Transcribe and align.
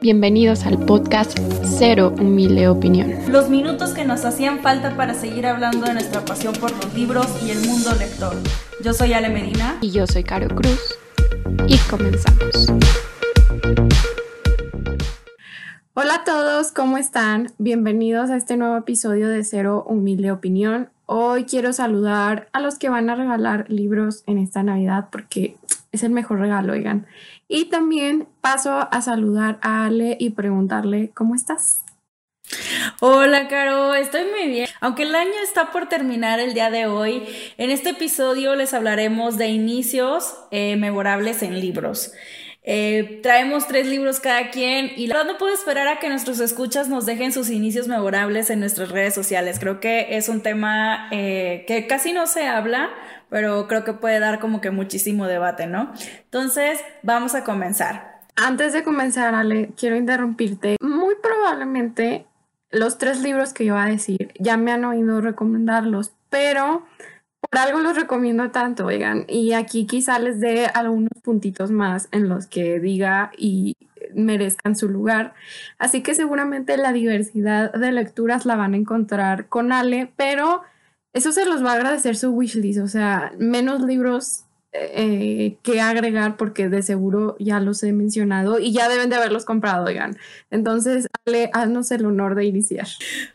Bienvenidos 0.00 0.66
al 0.66 0.84
podcast 0.84 1.38
Cero 1.64 2.14
Humilde 2.18 2.68
Opinión. 2.68 3.14
Los 3.28 3.48
minutos 3.48 3.94
que 3.94 4.04
nos 4.04 4.24
hacían 4.26 4.60
falta 4.60 4.94
para 4.94 5.14
seguir 5.14 5.46
hablando 5.46 5.86
de 5.86 5.94
nuestra 5.94 6.22
pasión 6.22 6.54
por 6.54 6.70
los 6.70 6.94
libros 6.94 7.26
y 7.42 7.50
el 7.50 7.66
mundo 7.66 7.90
lector. 7.98 8.34
Yo 8.84 8.92
soy 8.92 9.14
Ale 9.14 9.30
Medina. 9.30 9.78
Y 9.80 9.90
yo 9.90 10.06
soy 10.06 10.22
Caro 10.22 10.54
Cruz. 10.54 10.98
Y 11.66 11.78
comenzamos. 11.88 12.72
Hola 15.94 16.16
a 16.16 16.24
todos, 16.24 16.72
¿cómo 16.72 16.98
están? 16.98 17.52
Bienvenidos 17.56 18.28
a 18.28 18.36
este 18.36 18.58
nuevo 18.58 18.76
episodio 18.76 19.28
de 19.28 19.42
Cero 19.44 19.82
Humilde 19.88 20.30
Opinión. 20.30 20.90
Hoy 21.06 21.44
quiero 21.44 21.72
saludar 21.72 22.48
a 22.52 22.60
los 22.60 22.78
que 22.78 22.90
van 22.90 23.08
a 23.08 23.14
regalar 23.14 23.64
libros 23.70 24.24
en 24.26 24.36
esta 24.36 24.62
Navidad 24.62 25.08
porque 25.10 25.56
es 25.92 26.02
el 26.02 26.10
mejor 26.10 26.40
regalo, 26.40 26.74
oigan. 26.74 27.06
Y 27.48 27.66
también 27.66 28.28
paso 28.40 28.88
a 28.90 29.02
saludar 29.02 29.58
a 29.62 29.86
Ale 29.86 30.16
y 30.18 30.30
preguntarle, 30.30 31.10
¿cómo 31.14 31.34
estás? 31.34 31.82
Hola, 33.00 33.48
Caro, 33.48 33.94
estoy 33.94 34.22
muy 34.24 34.48
bien. 34.48 34.68
Aunque 34.80 35.02
el 35.02 35.14
año 35.14 35.38
está 35.42 35.72
por 35.72 35.88
terminar 35.88 36.40
el 36.40 36.54
día 36.54 36.70
de 36.70 36.86
hoy, 36.86 37.24
en 37.58 37.70
este 37.70 37.90
episodio 37.90 38.54
les 38.54 38.72
hablaremos 38.74 39.36
de 39.36 39.48
inicios 39.48 40.34
eh, 40.50 40.76
memorables 40.76 41.42
en 41.42 41.60
libros. 41.60 42.12
Eh, 42.68 43.20
traemos 43.22 43.68
tres 43.68 43.86
libros 43.86 44.18
cada 44.18 44.50
quien 44.50 44.90
y 44.96 45.06
la 45.06 45.18
verdad 45.18 45.32
no 45.32 45.38
puedo 45.38 45.54
esperar 45.54 45.86
a 45.86 46.00
que 46.00 46.08
nuestros 46.08 46.40
escuchas 46.40 46.88
nos 46.88 47.06
dejen 47.06 47.32
sus 47.32 47.48
inicios 47.48 47.86
memorables 47.86 48.50
en 48.50 48.58
nuestras 48.58 48.90
redes 48.90 49.14
sociales. 49.14 49.60
Creo 49.60 49.78
que 49.78 50.16
es 50.16 50.28
un 50.28 50.40
tema 50.40 51.08
eh, 51.12 51.64
que 51.68 51.86
casi 51.86 52.12
no 52.12 52.26
se 52.26 52.48
habla, 52.48 52.90
pero 53.28 53.68
creo 53.68 53.84
que 53.84 53.92
puede 53.92 54.20
dar 54.20 54.38
como 54.38 54.60
que 54.60 54.70
muchísimo 54.70 55.26
debate, 55.26 55.66
¿no? 55.66 55.92
Entonces, 56.24 56.80
vamos 57.02 57.34
a 57.34 57.44
comenzar. 57.44 58.20
Antes 58.36 58.72
de 58.72 58.82
comenzar, 58.82 59.34
Ale, 59.34 59.70
quiero 59.76 59.96
interrumpirte. 59.96 60.76
Muy 60.80 61.14
probablemente 61.22 62.26
los 62.70 62.98
tres 62.98 63.22
libros 63.22 63.52
que 63.52 63.64
yo 63.64 63.74
voy 63.74 63.82
a 63.82 63.86
decir 63.86 64.32
ya 64.38 64.56
me 64.56 64.72
han 64.72 64.84
oído 64.84 65.20
recomendarlos, 65.20 66.12
pero 66.28 66.84
por 67.40 67.60
algo 67.60 67.80
los 67.80 67.96
recomiendo 67.96 68.50
tanto, 68.50 68.86
oigan, 68.86 69.24
y 69.28 69.52
aquí 69.52 69.86
quizá 69.86 70.18
les 70.18 70.40
dé 70.40 70.66
algunos 70.66 71.10
puntitos 71.22 71.70
más 71.70 72.08
en 72.10 72.28
los 72.28 72.46
que 72.46 72.80
diga 72.80 73.30
y 73.36 73.74
merezcan 74.14 74.76
su 74.76 74.88
lugar. 74.88 75.34
Así 75.78 76.02
que 76.02 76.14
seguramente 76.14 76.76
la 76.76 76.92
diversidad 76.92 77.72
de 77.72 77.92
lecturas 77.92 78.46
la 78.46 78.56
van 78.56 78.74
a 78.74 78.78
encontrar 78.78 79.48
con 79.48 79.72
Ale, 79.72 80.10
pero 80.16 80.62
eso 81.16 81.32
se 81.32 81.46
los 81.46 81.64
va 81.64 81.72
a 81.72 81.74
agradecer 81.76 82.14
su 82.14 82.30
wishlist, 82.30 82.78
o 82.78 82.88
sea, 82.88 83.32
menos 83.38 83.80
libros 83.80 84.44
eh, 84.74 85.56
que 85.62 85.80
agregar 85.80 86.36
porque 86.36 86.68
de 86.68 86.82
seguro 86.82 87.36
ya 87.38 87.58
los 87.58 87.82
he 87.82 87.94
mencionado 87.94 88.58
y 88.58 88.72
ya 88.72 88.90
deben 88.90 89.08
de 89.08 89.16
haberlos 89.16 89.46
comprado, 89.46 89.86
oigan. 89.86 90.18
Entonces, 90.50 91.08
Ale, 91.24 91.48
haznos 91.54 91.90
el 91.90 92.04
honor 92.04 92.34
de 92.34 92.44
iniciar. 92.44 92.86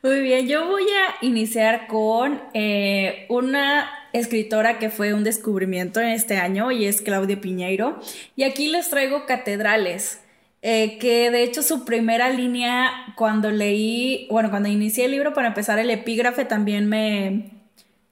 Muy 0.03 0.21
bien, 0.21 0.47
yo 0.47 0.67
voy 0.67 0.83
a 0.83 1.25
iniciar 1.25 1.87
con 1.87 2.39
eh, 2.53 3.25
una 3.29 3.89
escritora 4.13 4.77
que 4.77 4.91
fue 4.91 5.15
un 5.15 5.23
descubrimiento 5.23 5.99
en 6.01 6.09
este 6.09 6.37
año 6.37 6.71
y 6.71 6.85
es 6.85 7.01
Claudia 7.01 7.41
Piñeiro. 7.41 7.99
Y 8.35 8.43
aquí 8.43 8.67
les 8.67 8.91
traigo 8.91 9.25
Catedrales. 9.25 10.19
Eh, 10.63 10.99
que 10.99 11.31
de 11.31 11.41
hecho 11.41 11.63
su 11.63 11.85
primera 11.85 12.29
línea 12.29 13.15
cuando 13.15 13.49
leí, 13.49 14.27
bueno, 14.29 14.51
cuando 14.51 14.69
inicié 14.69 15.05
el 15.05 15.11
libro 15.11 15.33
para 15.33 15.47
empezar 15.47 15.79
el 15.79 15.89
epígrafe 15.89 16.45
también 16.45 16.87
me, 16.87 17.60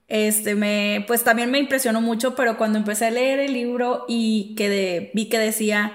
este, 0.10 0.56
me, 0.56 1.06
pues 1.08 1.24
también 1.24 1.52
me 1.52 1.60
impresionó 1.60 2.02
mucho, 2.02 2.36
pero 2.36 2.58
cuando 2.58 2.80
empecé 2.80 3.06
a 3.06 3.12
leer 3.12 3.40
el 3.40 3.54
libro 3.54 4.06
y 4.08 4.56
que 4.56 5.12
vi 5.14 5.30
que 5.30 5.38
decía, 5.38 5.94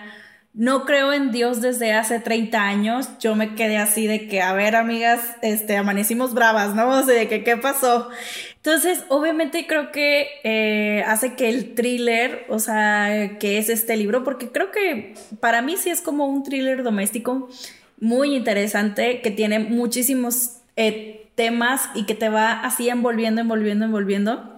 no 0.55 0.85
creo 0.85 1.13
en 1.13 1.33
Dios 1.33 1.61
desde 1.61 1.93
hace 1.93 2.21
30 2.21 2.63
años, 2.63 3.09
yo 3.19 3.35
me 3.35 3.57
quedé 3.57 3.77
así 3.77 4.07
de 4.07 4.29
que, 4.29 4.41
a 4.41 4.53
ver, 4.53 4.77
amigas, 4.77 5.21
este, 5.43 5.77
amanecimos 5.77 6.33
bravas, 6.33 6.77
¿no? 6.77 6.89
O 6.89 7.03
sea, 7.03 7.13
de 7.13 7.27
que, 7.27 7.43
¿qué 7.43 7.57
pasó? 7.57 8.09
Entonces, 8.55 9.05
obviamente 9.09 9.67
creo 9.67 9.91
que 9.91 10.29
eh, 10.45 11.03
hace 11.09 11.35
que 11.35 11.49
el 11.49 11.75
thriller, 11.75 12.47
o 12.49 12.61
sea, 12.61 13.37
que 13.41 13.59
es 13.59 13.69
este 13.69 13.97
libro, 13.97 14.23
porque 14.23 14.49
creo 14.51 14.71
que 14.71 15.15
para 15.41 15.61
mí 15.61 15.77
sí 15.77 15.91
es 15.91 16.01
como 16.01 16.29
un 16.29 16.45
thriller 16.45 16.85
doméstico 16.85 17.49
muy 17.99 18.37
interesante, 18.37 19.23
que 19.23 19.33
tiene 19.33 19.59
muchísimos 19.59 20.59
eh, 20.77 21.24
temas 21.35 21.89
y 21.95 22.05
que 22.05 22.15
te 22.15 22.29
va 22.29 22.53
así 22.61 22.89
envolviendo, 22.89 23.41
envolviendo, 23.41 23.85
envolviendo 23.85 24.55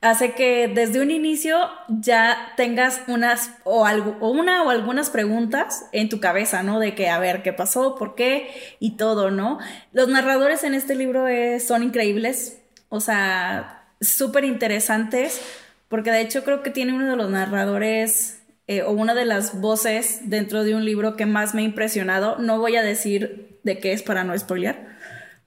hace 0.00 0.32
que 0.32 0.68
desde 0.68 1.00
un 1.00 1.10
inicio 1.10 1.58
ya 1.88 2.52
tengas 2.56 3.02
unas 3.08 3.50
o, 3.64 3.84
algo, 3.84 4.16
o 4.20 4.30
una 4.30 4.62
o 4.62 4.70
algunas 4.70 5.10
preguntas 5.10 5.86
en 5.92 6.08
tu 6.08 6.20
cabeza, 6.20 6.62
¿no? 6.62 6.78
De 6.78 6.94
que, 6.94 7.08
a 7.08 7.18
ver, 7.18 7.42
¿qué 7.42 7.52
pasó? 7.52 7.96
¿Por 7.96 8.14
qué? 8.14 8.50
Y 8.78 8.96
todo, 8.96 9.30
¿no? 9.30 9.58
Los 9.92 10.08
narradores 10.08 10.62
en 10.64 10.74
este 10.74 10.94
libro 10.94 11.26
son 11.60 11.82
increíbles, 11.82 12.60
o 12.88 13.00
sea, 13.00 13.86
súper 14.00 14.44
interesantes, 14.44 15.40
porque 15.88 16.12
de 16.12 16.20
hecho 16.20 16.44
creo 16.44 16.62
que 16.62 16.70
tiene 16.70 16.92
uno 16.92 17.10
de 17.10 17.16
los 17.16 17.30
narradores 17.30 18.40
eh, 18.68 18.82
o 18.82 18.92
una 18.92 19.14
de 19.14 19.24
las 19.24 19.60
voces 19.60 20.20
dentro 20.30 20.62
de 20.62 20.74
un 20.74 20.84
libro 20.84 21.16
que 21.16 21.26
más 21.26 21.54
me 21.54 21.62
ha 21.62 21.64
impresionado. 21.64 22.38
No 22.38 22.58
voy 22.58 22.76
a 22.76 22.82
decir 22.82 23.58
de 23.64 23.78
qué 23.78 23.92
es 23.92 24.02
para 24.02 24.22
no 24.22 24.38
spoilear 24.38 24.97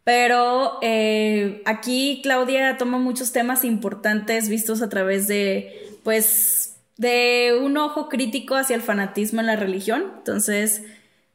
pero 0.04 0.80
eh, 0.82 1.62
aquí 1.66 2.22
Claudia 2.24 2.78
toma 2.78 2.98
muchos 2.98 3.32
temas 3.32 3.64
importantes 3.64 4.50
vistos 4.50 4.82
a 4.82 4.90
través 4.90 5.28
de, 5.28 6.00
pues, 6.04 6.78
de 6.98 7.60
un 7.62 7.78
ojo 7.78 8.10
crítico 8.10 8.56
hacia 8.56 8.76
el 8.76 8.82
fanatismo 8.82 9.42
en 9.42 9.48
la 9.48 9.56
religión. 9.56 10.12
Entonces, 10.18 10.84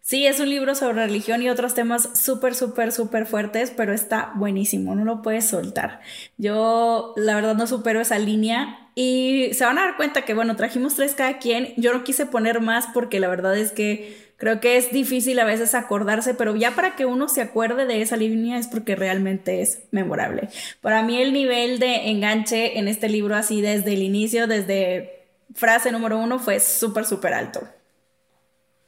sí, 0.01 0.27
es 0.27 0.41
un 0.41 0.51
libro 0.51 0.75
sobre 0.75 1.07
religión 1.07 1.43
y 1.43 1.49
otros 1.49 1.75
temas 1.75 2.11
súper, 2.15 2.55
súper, 2.55 2.93
súper 2.93 3.27
fuertes, 3.27 3.73
pero 3.77 3.93
está 3.93 4.33
buenísimo, 4.35 4.95
no 4.95 5.05
lo 5.05 5.23
puedes 5.23 5.47
soltar. 5.47 6.01
Yo, 6.37 7.15
la 7.17 7.37
verdad, 7.37 7.55
no 7.55 7.67
supero 7.67 8.01
esa 8.01 8.19
línea 8.19 8.91
y 8.97 9.51
se 9.53 9.65
van 9.65 9.79
a 9.79 9.85
dar 9.85 9.97
cuenta 9.97 10.23
que, 10.23 10.35
bueno, 10.35 10.57
trajimos 10.57 10.97
tres 10.97 11.15
cada 11.15 11.39
quien. 11.39 11.73
Yo 11.77 11.93
no 11.93 12.03
quise 12.03 12.27
poner 12.27 12.61
más 12.61 12.89
porque 12.93 13.21
la 13.21 13.29
verdad 13.29 13.57
es 13.57 13.71
que 13.71 14.26
Creo 14.37 14.61
que 14.61 14.77
es 14.77 14.93
difícil 14.93 15.39
a 15.39 15.45
veces 15.45 15.75
acordarse, 15.75 16.35
pero 16.35 16.55
ya 16.55 16.73
para 16.73 16.95
que 16.95 17.07
uno 17.07 17.29
se 17.29 17.41
acuerde 17.41 17.87
de 17.87 18.03
esa 18.03 18.17
línea 18.17 18.59
es 18.59 18.67
porque 18.67 18.95
realmente 18.95 19.63
es 19.63 19.85
memorable. 19.93 20.51
Para 20.83 21.03
mí 21.03 21.21
el 21.21 21.33
nivel 21.33 21.79
de 21.79 22.11
enganche 22.11 22.79
en 22.79 22.87
este 22.89 23.09
libro 23.09 23.35
así 23.35 23.63
desde 23.63 23.95
el 23.95 24.03
inicio, 24.03 24.47
desde 24.47 25.27
frase 25.55 25.91
número 25.91 26.19
uno, 26.19 26.39
fue 26.39 26.61
súper, 26.61 27.07
súper 27.07 27.33
alto. 27.33 27.67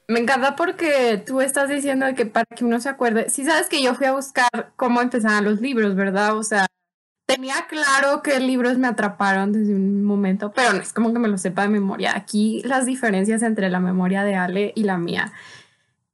Me 0.07 0.21
encanta 0.21 0.57
porque 0.57 1.23
tú 1.27 1.41
estás 1.41 1.69
diciendo 1.69 2.07
que 2.17 2.25
para 2.27 2.47
que 2.47 2.65
uno 2.65 2.81
se 2.81 2.89
acuerde, 2.89 3.29
si 3.29 3.45
sabes 3.45 3.69
que 3.69 3.83
yo 3.83 3.95
fui 3.95 4.07
a 4.07 4.13
buscar 4.13 4.49
cómo 4.77 5.03
empezaban 5.03 5.45
los 5.45 5.61
libros, 5.61 5.95
¿verdad? 5.95 6.37
O 6.37 6.43
sea, 6.43 6.67
tenía 7.29 7.67
claro 7.69 8.23
que 8.23 8.41
libros 8.41 8.79
me 8.79 8.89
atraparon 8.89 9.53
desde 9.53 9.75
un 9.75 10.03
momento, 10.03 10.51
pero 10.51 10.73
no 10.73 10.81
es 10.81 10.95
como 10.95 11.13
que 11.13 11.19
me 11.19 11.29
lo 11.29 11.37
sepa 11.37 11.63
de 11.63 11.69
memoria. 11.69 12.17
Aquí 12.17 12.63
las 12.65 12.87
diferencias 12.87 13.43
entre 13.43 13.69
la 13.69 13.81
memoria 13.81 14.25
de 14.25 14.35
Ale 14.35 14.73
y 14.75 14.85
la 14.85 14.97
mía. 14.97 15.33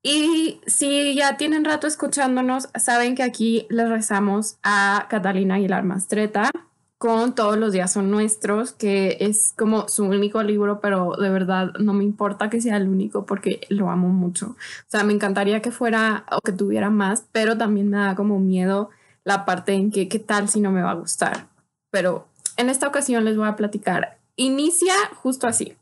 Y 0.03 0.61
si 0.67 1.15
ya 1.15 1.37
tienen 1.37 1.65
rato 1.65 1.87
escuchándonos, 1.87 2.69
saben 2.75 3.15
que 3.15 3.23
aquí 3.23 3.67
les 3.71 3.89
rezamos 3.89 4.59
a 4.65 5.07
Catalina 5.09 5.55
Aguilar 5.55 5.85
Mastreta 5.85 6.51
con 6.99 7.35
Todos 7.35 7.59
los 7.59 7.73
días 7.73 7.93
son 7.93 8.11
nuestros, 8.11 8.73
que 8.73 9.19
es 9.21 9.55
como 9.57 9.89
su 9.89 10.05
único 10.05 10.43
libro, 10.43 10.81
pero 10.81 11.13
de 11.17 11.31
verdad 11.31 11.75
no 11.79 11.93
me 11.93 12.03
importa 12.03 12.51
que 12.51 12.61
sea 12.61 12.77
el 12.77 12.89
único 12.89 13.25
porque 13.25 13.61
lo 13.69 13.89
amo 13.89 14.09
mucho. 14.09 14.57
O 14.57 14.89
sea, 14.89 15.05
me 15.05 15.13
encantaría 15.13 15.63
que 15.63 15.71
fuera 15.71 16.25
o 16.33 16.41
que 16.41 16.53
tuviera 16.53 16.91
más, 16.91 17.25
pero 17.31 17.57
también 17.57 17.89
me 17.89 17.99
da 17.99 18.17
como 18.17 18.41
miedo 18.41 18.91
la 19.25 19.45
parte 19.45 19.73
en 19.73 19.91
que 19.91 20.09
qué 20.09 20.19
tal 20.19 20.49
si 20.49 20.61
no 20.61 20.71
me 20.71 20.83
va 20.83 20.91
a 20.91 20.95
gustar. 20.95 21.49
Pero 21.91 22.29
en 22.57 22.71
esta 22.71 22.87
ocasión 22.87 23.25
les 23.25 23.37
voy 23.37 23.49
a 23.49 23.57
platicar. 23.57 24.19
Inicia 24.37 24.95
justo 25.15 25.47
así. 25.47 25.77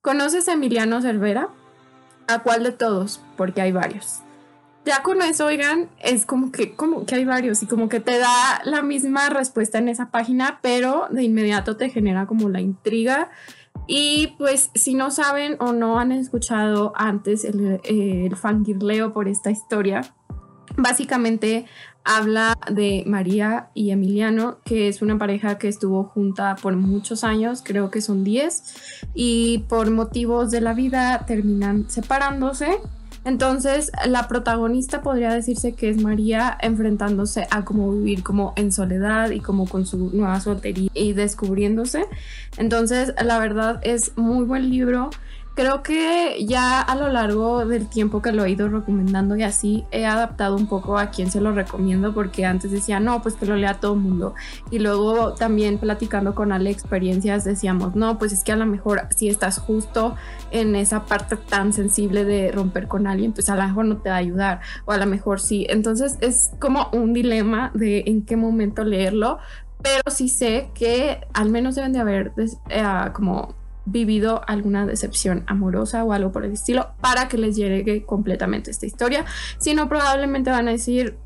¿Conoces 0.00 0.48
a 0.48 0.54
Emiliano 0.54 1.00
Cervera? 1.00 1.48
¿A 2.28 2.42
cuál 2.42 2.64
de 2.64 2.72
todos? 2.72 3.20
Porque 3.36 3.60
hay 3.60 3.72
varios. 3.72 4.20
Ya 4.84 5.02
con 5.02 5.20
eso, 5.20 5.46
oigan, 5.46 5.88
es 6.00 6.26
como 6.26 6.52
que, 6.52 6.74
como 6.76 7.06
que 7.06 7.16
hay 7.16 7.24
varios 7.24 7.60
y 7.62 7.66
como 7.66 7.88
que 7.88 7.98
te 7.98 8.18
da 8.18 8.60
la 8.64 8.82
misma 8.82 9.28
respuesta 9.30 9.78
en 9.78 9.88
esa 9.88 10.12
página, 10.12 10.60
pero 10.62 11.08
de 11.10 11.24
inmediato 11.24 11.76
te 11.76 11.90
genera 11.90 12.26
como 12.26 12.48
la 12.48 12.60
intriga. 12.60 13.30
Y 13.88 14.34
pues 14.38 14.70
si 14.74 14.94
no 14.94 15.10
saben 15.10 15.56
o 15.58 15.72
no 15.72 15.98
han 15.98 16.12
escuchado 16.12 16.92
antes 16.94 17.44
el, 17.44 17.80
el 17.82 18.36
fangirleo 18.36 19.12
por 19.12 19.26
esta 19.26 19.50
historia, 19.50 20.02
básicamente 20.76 21.66
habla 22.06 22.56
de 22.70 23.02
María 23.06 23.68
y 23.74 23.90
Emiliano, 23.90 24.58
que 24.64 24.88
es 24.88 25.02
una 25.02 25.18
pareja 25.18 25.58
que 25.58 25.68
estuvo 25.68 26.04
junta 26.04 26.56
por 26.62 26.76
muchos 26.76 27.24
años, 27.24 27.62
creo 27.64 27.90
que 27.90 28.00
son 28.00 28.22
10, 28.22 29.10
y 29.14 29.64
por 29.68 29.90
motivos 29.90 30.50
de 30.52 30.60
la 30.60 30.72
vida 30.72 31.24
terminan 31.26 31.90
separándose. 31.90 32.78
Entonces, 33.24 33.90
la 34.06 34.28
protagonista 34.28 35.02
podría 35.02 35.32
decirse 35.32 35.74
que 35.74 35.90
es 35.90 36.00
María 36.00 36.56
enfrentándose 36.60 37.48
a 37.50 37.64
cómo 37.64 37.90
vivir 37.90 38.22
como 38.22 38.52
en 38.54 38.70
soledad 38.70 39.30
y 39.30 39.40
como 39.40 39.68
con 39.68 39.84
su 39.84 40.10
nueva 40.14 40.38
soltería 40.38 40.90
y 40.94 41.12
descubriéndose. 41.12 42.06
Entonces, 42.56 43.12
la 43.20 43.40
verdad 43.40 43.80
es 43.82 44.16
muy 44.16 44.44
buen 44.44 44.70
libro 44.70 45.10
creo 45.56 45.82
que 45.82 46.44
ya 46.46 46.82
a 46.82 46.94
lo 46.96 47.08
largo 47.08 47.64
del 47.64 47.88
tiempo 47.88 48.20
que 48.20 48.30
lo 48.30 48.44
he 48.44 48.50
ido 48.50 48.68
recomendando 48.68 49.36
y 49.36 49.42
así 49.42 49.86
he 49.90 50.04
adaptado 50.04 50.54
un 50.54 50.66
poco 50.66 50.98
a 50.98 51.08
quien 51.08 51.30
se 51.30 51.40
lo 51.40 51.50
recomiendo 51.52 52.12
porque 52.12 52.44
antes 52.44 52.70
decía, 52.70 53.00
no, 53.00 53.22
pues 53.22 53.36
que 53.36 53.46
lo 53.46 53.56
lea 53.56 53.80
todo 53.80 53.94
el 53.94 54.00
mundo. 54.00 54.34
Y 54.70 54.80
luego 54.80 55.32
también 55.32 55.78
platicando 55.78 56.34
con 56.34 56.52
Ale 56.52 56.68
experiencias 56.68 57.44
decíamos, 57.44 57.96
no, 57.96 58.18
pues 58.18 58.34
es 58.34 58.44
que 58.44 58.52
a 58.52 58.56
lo 58.56 58.66
mejor 58.66 59.08
si 59.16 59.30
estás 59.30 59.58
justo 59.58 60.14
en 60.50 60.76
esa 60.76 61.06
parte 61.06 61.38
tan 61.38 61.72
sensible 61.72 62.26
de 62.26 62.52
romper 62.52 62.86
con 62.86 63.06
alguien, 63.06 63.32
pues 63.32 63.48
a 63.48 63.56
lo 63.56 63.62
mejor 63.62 63.86
no 63.86 63.96
te 63.96 64.10
va 64.10 64.16
a 64.16 64.18
ayudar 64.18 64.60
o 64.84 64.92
a 64.92 64.98
lo 64.98 65.06
mejor 65.06 65.40
sí. 65.40 65.66
Entonces 65.70 66.18
es 66.20 66.50
como 66.58 66.90
un 66.92 67.14
dilema 67.14 67.70
de 67.72 68.04
en 68.06 68.26
qué 68.26 68.36
momento 68.36 68.84
leerlo, 68.84 69.38
pero 69.82 70.02
sí 70.10 70.28
sé 70.28 70.68
que 70.74 71.26
al 71.32 71.48
menos 71.48 71.76
deben 71.76 71.94
de 71.94 72.00
haber 72.00 72.32
eh, 72.68 72.84
como 73.14 73.54
vivido 73.86 74.42
alguna 74.46 74.84
decepción 74.84 75.44
amorosa 75.46 76.04
o 76.04 76.12
algo 76.12 76.32
por 76.32 76.44
el 76.44 76.52
estilo 76.52 76.88
para 77.00 77.28
que 77.28 77.38
les 77.38 77.56
llegue 77.56 78.04
completamente 78.04 78.70
esta 78.70 78.86
historia. 78.86 79.24
Si 79.58 79.74
no, 79.74 79.88
probablemente 79.88 80.50
van 80.50 80.68
a 80.68 80.72
decir 80.72 81.16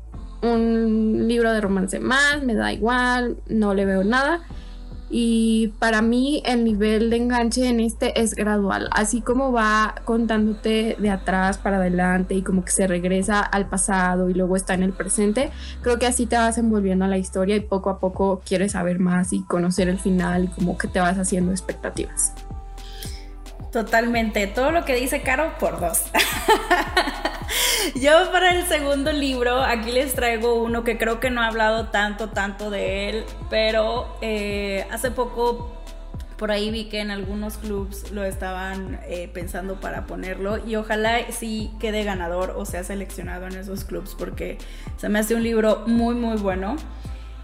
un 0.41 1.27
libro 1.27 1.51
de 1.51 1.61
romance 1.61 1.99
más, 1.99 2.43
me 2.43 2.55
da 2.55 2.71
igual, 2.71 3.37
no 3.47 3.73
le 3.73 3.85
veo 3.85 4.03
nada. 4.03 4.41
Y 5.13 5.73
para 5.79 6.01
mí 6.01 6.41
el 6.45 6.63
nivel 6.63 7.09
de 7.09 7.17
enganche 7.17 7.67
en 7.67 7.81
este 7.81 8.21
es 8.21 8.33
gradual, 8.33 8.87
así 8.93 9.19
como 9.19 9.51
va 9.51 9.93
contándote 10.05 10.95
de 10.97 11.09
atrás 11.09 11.57
para 11.57 11.77
adelante 11.77 12.33
y 12.33 12.43
como 12.43 12.63
que 12.63 12.71
se 12.71 12.87
regresa 12.87 13.41
al 13.41 13.67
pasado 13.67 14.29
y 14.29 14.33
luego 14.33 14.55
está 14.55 14.73
en 14.73 14.83
el 14.83 14.93
presente, 14.93 15.51
creo 15.81 15.99
que 15.99 16.07
así 16.07 16.27
te 16.27 16.37
vas 16.37 16.57
envolviendo 16.57 17.03
a 17.03 17.09
la 17.09 17.17
historia 17.17 17.57
y 17.57 17.59
poco 17.59 17.89
a 17.89 17.99
poco 17.99 18.41
quieres 18.45 18.71
saber 18.71 18.99
más 18.99 19.33
y 19.33 19.43
conocer 19.43 19.89
el 19.89 19.99
final 19.99 20.45
y 20.45 20.47
como 20.47 20.77
que 20.77 20.87
te 20.87 21.01
vas 21.01 21.17
haciendo 21.17 21.51
expectativas. 21.51 22.33
Totalmente, 23.71 24.47
todo 24.47 24.71
lo 24.71 24.83
que 24.83 24.95
dice 24.95 25.21
Caro 25.21 25.53
por 25.57 25.79
dos. 25.79 26.03
Yo 27.95 28.31
para 28.31 28.53
el 28.53 28.65
segundo 28.65 29.13
libro, 29.13 29.61
aquí 29.61 29.91
les 29.91 30.13
traigo 30.13 30.61
uno 30.61 30.83
que 30.83 30.97
creo 30.97 31.19
que 31.19 31.29
no 31.29 31.41
he 31.41 31.45
hablado 31.45 31.87
tanto, 31.87 32.29
tanto 32.29 32.69
de 32.69 33.09
él, 33.09 33.25
pero 33.49 34.17
eh, 34.21 34.85
hace 34.91 35.11
poco 35.11 35.71
por 36.37 36.51
ahí 36.51 36.71
vi 36.71 36.85
que 36.85 36.99
en 36.99 37.11
algunos 37.11 37.57
clubs 37.57 38.11
lo 38.11 38.23
estaban 38.23 38.99
eh, 39.05 39.29
pensando 39.31 39.79
para 39.79 40.05
ponerlo 40.07 40.57
y 40.65 40.75
ojalá 40.75 41.19
sí 41.31 41.71
quede 41.79 42.03
ganador 42.03 42.55
o 42.57 42.65
sea 42.65 42.83
seleccionado 42.83 43.45
en 43.45 43.55
esos 43.55 43.83
clubs 43.83 44.15
porque 44.17 44.57
se 44.97 45.07
me 45.07 45.19
hace 45.19 45.35
un 45.35 45.43
libro 45.43 45.83
muy 45.85 46.15
muy 46.15 46.37
bueno. 46.37 46.77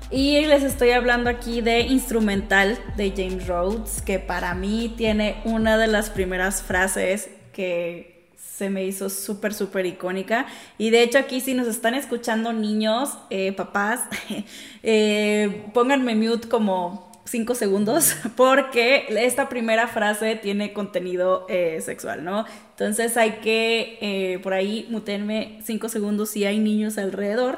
Y 0.10 0.46
les 0.46 0.64
estoy 0.64 0.92
hablando 0.92 1.30
aquí 1.30 1.60
de 1.60 1.82
Instrumental 1.82 2.80
de 2.96 3.12
James 3.12 3.46
Rhodes, 3.46 4.02
que 4.02 4.20
para 4.20 4.54
mí 4.56 4.94
tiene 4.96 5.42
una 5.44 5.78
de 5.78 5.88
las 5.88 6.10
primeras 6.10 6.62
frases 6.62 7.30
que 7.52 8.30
se 8.38 8.70
me 8.70 8.86
hizo 8.86 9.10
súper, 9.10 9.54
súper 9.54 9.86
icónica. 9.86 10.46
Y 10.78 10.92
de 10.92 11.04
hecho 11.04 11.18
aquí 11.18 11.42
si 11.42 11.54
nos 11.54 11.68
están 11.68 11.94
escuchando 11.94 12.54
niños, 12.54 13.18
eh, 13.30 13.52
papás, 13.52 14.00
eh, 14.84 15.66
pónganme 15.74 16.16
mute 16.16 16.48
como 16.48 17.12
5 17.26 17.54
segundos 17.56 18.16
porque 18.38 19.08
esta 19.10 19.50
primera 19.50 19.90
frase 19.90 20.38
tiene 20.38 20.72
contenido 20.72 21.46
eh, 21.50 21.82
sexual, 21.82 22.24
¿no? 22.24 22.46
Entonces 22.70 23.18
hay 23.18 23.40
que 23.44 24.40
por 24.42 24.54
ahí 24.54 24.88
mutenme 24.90 25.60
5 25.66 25.90
segundos 25.90 26.30
si 26.30 26.46
hay 26.46 26.60
niños 26.60 26.98
alrededor. 26.98 27.58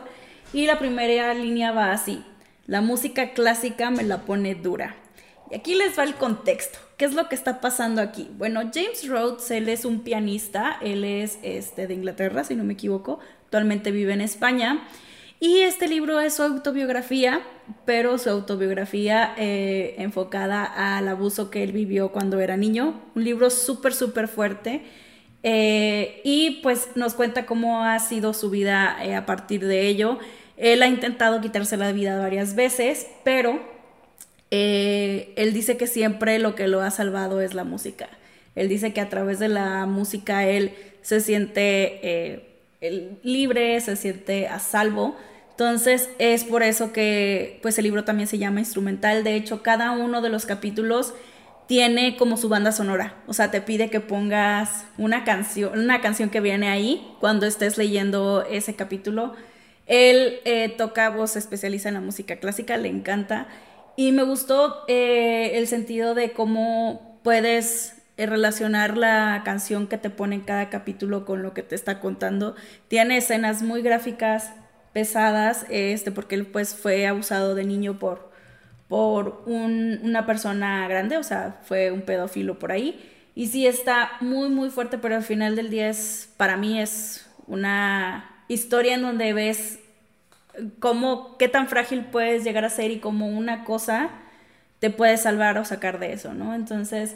Y 0.51 0.65
la 0.65 0.79
primera 0.79 1.31
línea 1.35 1.71
va 1.71 1.91
así. 1.91 2.23
La 2.69 2.81
música 2.81 3.31
clásica 3.33 3.89
me 3.89 4.03
la 4.03 4.27
pone 4.27 4.53
dura. 4.53 4.95
Y 5.49 5.55
aquí 5.55 5.73
les 5.73 5.97
va 5.97 6.03
el 6.03 6.13
contexto. 6.13 6.77
¿Qué 6.97 7.05
es 7.05 7.15
lo 7.15 7.27
que 7.27 7.33
está 7.33 7.61
pasando 7.61 7.99
aquí? 7.99 8.29
Bueno, 8.37 8.61
James 8.71 9.09
Rhodes, 9.09 9.49
él 9.49 9.69
es 9.69 9.85
un 9.85 10.01
pianista, 10.01 10.77
él 10.79 11.03
es 11.03 11.39
este, 11.41 11.87
de 11.87 11.95
Inglaterra, 11.95 12.43
si 12.43 12.53
no 12.53 12.63
me 12.63 12.73
equivoco, 12.73 13.21
actualmente 13.45 13.89
vive 13.89 14.13
en 14.13 14.21
España. 14.21 14.83
Y 15.39 15.61
este 15.61 15.87
libro 15.87 16.19
es 16.19 16.35
su 16.35 16.43
autobiografía, 16.43 17.41
pero 17.85 18.19
su 18.19 18.29
autobiografía 18.29 19.33
eh, 19.35 19.95
enfocada 19.97 20.63
al 20.63 21.07
abuso 21.07 21.49
que 21.49 21.63
él 21.63 21.71
vivió 21.71 22.11
cuando 22.11 22.39
era 22.39 22.55
niño. 22.55 23.01
Un 23.15 23.23
libro 23.23 23.49
súper, 23.49 23.95
súper 23.95 24.27
fuerte. 24.27 24.83
Eh, 25.41 26.21
y 26.23 26.59
pues 26.61 26.89
nos 26.93 27.15
cuenta 27.15 27.47
cómo 27.47 27.83
ha 27.83 27.97
sido 27.97 28.35
su 28.35 28.51
vida 28.51 29.03
eh, 29.03 29.15
a 29.15 29.25
partir 29.25 29.65
de 29.65 29.87
ello. 29.87 30.19
Él 30.59 30.83
ha 30.83 30.87
intentado 30.87 31.39
quitarse 31.39 31.77
la 31.77 31.93
vida 31.93 32.19
varias 32.19 32.53
veces, 32.53 33.07
pero 33.23 33.59
eh, 34.51 35.33
él 35.37 35.53
dice 35.53 35.77
que 35.77 35.87
siempre 35.87 36.37
lo 36.37 36.53
que 36.53 36.67
lo 36.67 36.81
ha 36.81 36.91
salvado 36.91 37.39
es 37.41 37.53
la 37.53 37.63
música. 37.63 38.09
Él 38.55 38.67
dice 38.67 38.91
que 38.91 38.99
a 38.99 39.09
través 39.09 39.39
de 39.39 39.47
la 39.47 39.85
música 39.85 40.45
él 40.45 40.73
se 41.01 41.21
siente 41.21 41.99
eh, 42.81 43.19
libre, 43.23 43.79
se 43.79 43.95
siente 43.95 44.47
a 44.47 44.59
salvo. 44.59 45.15
Entonces 45.51 46.09
es 46.19 46.43
por 46.43 46.61
eso 46.61 46.91
que 46.91 47.59
pues 47.61 47.77
el 47.77 47.85
libro 47.85 48.03
también 48.03 48.27
se 48.27 48.37
llama 48.37 48.59
instrumental. 48.59 49.23
De 49.23 49.35
hecho, 49.35 49.63
cada 49.63 49.91
uno 49.91 50.21
de 50.21 50.29
los 50.29 50.45
capítulos 50.45 51.13
tiene 51.67 52.17
como 52.17 52.35
su 52.35 52.49
banda 52.49 52.73
sonora. 52.73 53.15
O 53.27 53.33
sea, 53.33 53.49
te 53.49 53.61
pide 53.61 53.89
que 53.89 54.01
pongas 54.01 54.85
una 54.97 55.23
canción, 55.23 55.79
una 55.79 56.01
canción 56.01 56.29
que 56.29 56.41
viene 56.41 56.67
ahí 56.67 57.07
cuando 57.21 57.45
estés 57.45 57.77
leyendo 57.77 58.43
ese 58.49 58.75
capítulo. 58.75 59.35
Él 59.89 60.39
eh, 60.45 60.69
toca 60.69 61.09
voz, 61.09 61.31
se 61.31 61.39
especializa 61.39 61.89
en 61.89 61.95
la 61.95 62.01
música 62.01 62.37
clásica, 62.37 62.77
le 62.77 62.87
encanta. 62.87 63.47
Y 63.97 64.13
me 64.13 64.23
gustó 64.23 64.85
eh, 64.87 65.57
el 65.57 65.67
sentido 65.67 66.13
de 66.13 66.31
cómo 66.31 67.19
puedes 67.23 67.95
eh, 68.15 68.27
relacionar 68.27 68.97
la 68.97 69.41
canción 69.43 69.87
que 69.87 69.97
te 69.97 70.11
pone 70.11 70.35
en 70.35 70.41
cada 70.41 70.69
capítulo 70.69 71.25
con 71.25 71.41
lo 71.41 71.55
que 71.55 71.63
te 71.63 71.73
está 71.73 71.99
contando. 71.99 72.55
Tiene 72.87 73.17
escenas 73.17 73.63
muy 73.63 73.81
gráficas, 73.81 74.53
pesadas, 74.93 75.65
este, 75.69 76.11
porque 76.11 76.35
él 76.35 76.45
pues 76.45 76.75
fue 76.75 77.07
abusado 77.07 77.55
de 77.55 77.65
niño 77.65 77.97
por, 77.97 78.31
por 78.87 79.43
una 79.47 80.25
persona 80.27 80.87
grande, 80.87 81.17
o 81.17 81.23
sea, 81.23 81.59
fue 81.63 81.91
un 81.91 82.03
pedófilo 82.03 82.59
por 82.59 82.71
ahí. 82.71 83.09
Y 83.33 83.47
sí 83.47 83.65
está 83.65 84.11
muy, 84.21 84.49
muy 84.49 84.69
fuerte, 84.69 84.99
pero 84.99 85.15
al 85.15 85.23
final 85.23 85.55
del 85.55 85.71
día 85.71 85.89
es, 85.89 86.31
para 86.37 86.57
mí 86.57 86.79
es 86.79 87.27
una 87.47 88.38
historia 88.49 88.95
en 88.95 89.03
donde 89.03 89.31
ves 89.31 89.79
cómo, 90.79 91.37
qué 91.37 91.47
tan 91.47 91.69
frágil 91.69 92.03
puedes 92.05 92.43
llegar 92.43 92.65
a 92.65 92.69
ser 92.69 92.91
y 92.91 92.99
cómo 92.99 93.27
una 93.27 93.63
cosa 93.63 94.09
te 94.79 94.89
puede 94.89 95.15
salvar 95.17 95.57
o 95.57 95.65
sacar 95.65 95.99
de 95.99 96.13
eso, 96.13 96.33
¿no? 96.33 96.53
Entonces, 96.53 97.15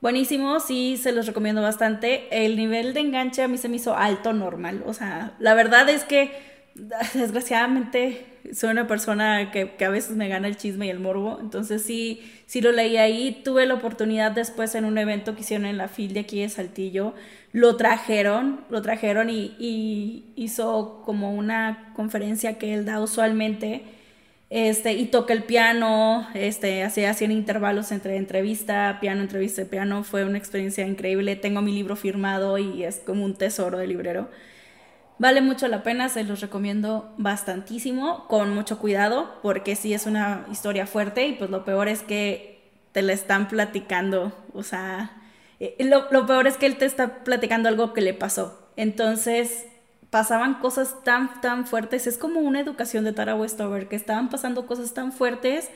buenísimo, 0.00 0.60
sí, 0.60 0.98
se 0.98 1.12
los 1.12 1.26
recomiendo 1.26 1.62
bastante. 1.62 2.44
El 2.44 2.56
nivel 2.56 2.92
de 2.92 3.00
enganche 3.00 3.42
a 3.42 3.48
mí 3.48 3.56
se 3.56 3.68
me 3.68 3.76
hizo 3.76 3.96
alto 3.96 4.32
normal, 4.32 4.82
o 4.86 4.92
sea, 4.92 5.32
la 5.38 5.54
verdad 5.54 5.88
es 5.88 6.04
que 6.04 6.32
desgraciadamente 7.14 8.26
soy 8.52 8.70
una 8.70 8.86
persona 8.86 9.50
que, 9.50 9.72
a 9.84 9.88
veces 9.88 10.16
me 10.16 10.28
gana 10.28 10.48
el 10.48 10.56
chisme 10.56 10.86
y 10.86 10.90
el 10.90 11.00
morbo, 11.00 11.38
entonces 11.40 11.82
sí, 11.82 12.20
sí 12.46 12.60
lo 12.60 12.72
leí 12.72 12.96
ahí, 12.96 13.40
tuve 13.44 13.66
la 13.66 13.74
oportunidad 13.74 14.32
después 14.32 14.74
en 14.74 14.84
un 14.84 14.98
evento 14.98 15.34
que 15.34 15.40
hicieron 15.40 15.66
en 15.66 15.78
la 15.78 15.88
FIL 15.88 16.12
de 16.14 16.20
aquí 16.20 16.40
de 16.40 16.48
Saltillo, 16.48 17.14
lo 17.52 17.76
trajeron, 17.76 18.60
lo 18.68 18.82
trajeron 18.82 19.30
y, 19.30 20.24
hizo 20.36 21.02
como 21.04 21.34
una 21.34 21.92
conferencia 21.94 22.58
que 22.58 22.74
él 22.74 22.84
da 22.84 23.00
usualmente, 23.00 23.82
este, 24.50 24.92
y 24.92 25.06
toca 25.06 25.32
el 25.32 25.44
piano, 25.44 26.28
este, 26.34 26.84
hacía, 26.84 27.10
hacían 27.10 27.32
intervalos 27.32 27.92
entre 27.92 28.16
entrevista, 28.16 28.98
piano, 29.00 29.22
entrevista, 29.22 29.64
piano, 29.64 30.04
fue 30.04 30.24
una 30.24 30.38
experiencia 30.38 30.86
increíble, 30.86 31.36
tengo 31.36 31.62
mi 31.62 31.72
libro 31.72 31.96
firmado 31.96 32.58
y 32.58 32.84
es 32.84 32.98
como 32.98 33.24
un 33.24 33.34
tesoro 33.34 33.78
de 33.78 33.86
librero. 33.86 34.28
Vale 35.18 35.40
mucho 35.40 35.68
la 35.68 35.82
pena, 35.82 36.08
se 36.08 36.24
los 36.24 36.40
recomiendo 36.40 37.14
bastantísimo, 37.18 38.26
con 38.26 38.52
mucho 38.52 38.78
cuidado, 38.78 39.38
porque 39.42 39.76
sí 39.76 39.94
es 39.94 40.06
una 40.06 40.44
historia 40.50 40.86
fuerte 40.86 41.26
y 41.26 41.32
pues 41.34 41.50
lo 41.50 41.64
peor 41.64 41.88
es 41.88 42.02
que 42.02 42.60
te 42.92 43.02
la 43.02 43.12
están 43.12 43.48
platicando, 43.48 44.32
o 44.52 44.62
sea, 44.62 45.22
eh, 45.60 45.76
lo, 45.80 46.10
lo, 46.10 46.26
peor 46.26 46.46
es 46.46 46.56
que 46.56 46.66
él 46.66 46.76
te 46.76 46.84
está 46.84 47.24
platicando 47.24 47.68
algo 47.68 47.92
que 47.92 48.00
le 48.00 48.14
pasó. 48.14 48.58
Entonces, 48.76 49.66
pasaban 50.10 50.54
cosas 50.54 51.02
tan, 51.04 51.40
tan 51.40 51.66
fuertes, 51.66 52.06
es 52.06 52.18
como 52.18 52.40
una 52.40 52.60
educación 52.60 53.04
de 53.04 53.12
Tara 53.12 53.34
Westover, 53.34 53.88
que 53.88 53.96
estaban 53.96 54.30
pasando 54.30 54.66
cosas 54.66 54.94
tan 54.94 55.12
fuertes 55.12 55.70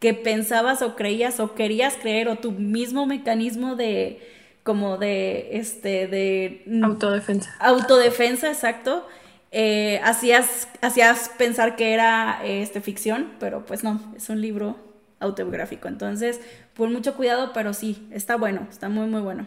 que 0.00 0.14
pensabas 0.14 0.82
o 0.82 0.96
creías 0.96 1.40
o 1.40 1.54
querías 1.54 1.94
creer 1.94 2.28
o 2.28 2.36
tu 2.36 2.52
mismo 2.52 3.06
mecanismo 3.06 3.76
de 3.76 4.20
como 4.64 4.96
de, 4.96 5.58
este, 5.58 6.08
de... 6.08 6.64
Autodefensa. 6.82 7.54
Autodefensa, 7.60 8.48
exacto. 8.48 9.06
Eh, 9.52 10.00
hacías, 10.02 10.66
hacías 10.80 11.28
pensar 11.38 11.76
que 11.76 11.94
era 11.94 12.40
este, 12.44 12.80
ficción, 12.80 13.30
pero 13.38 13.64
pues 13.66 13.84
no, 13.84 14.00
es 14.16 14.28
un 14.30 14.40
libro 14.40 14.76
autobiográfico. 15.20 15.86
Entonces, 15.86 16.40
por 16.74 16.90
mucho 16.90 17.14
cuidado, 17.14 17.52
pero 17.52 17.72
sí, 17.74 18.08
está 18.10 18.36
bueno, 18.36 18.66
está 18.70 18.88
muy, 18.88 19.06
muy 19.06 19.20
bueno. 19.20 19.46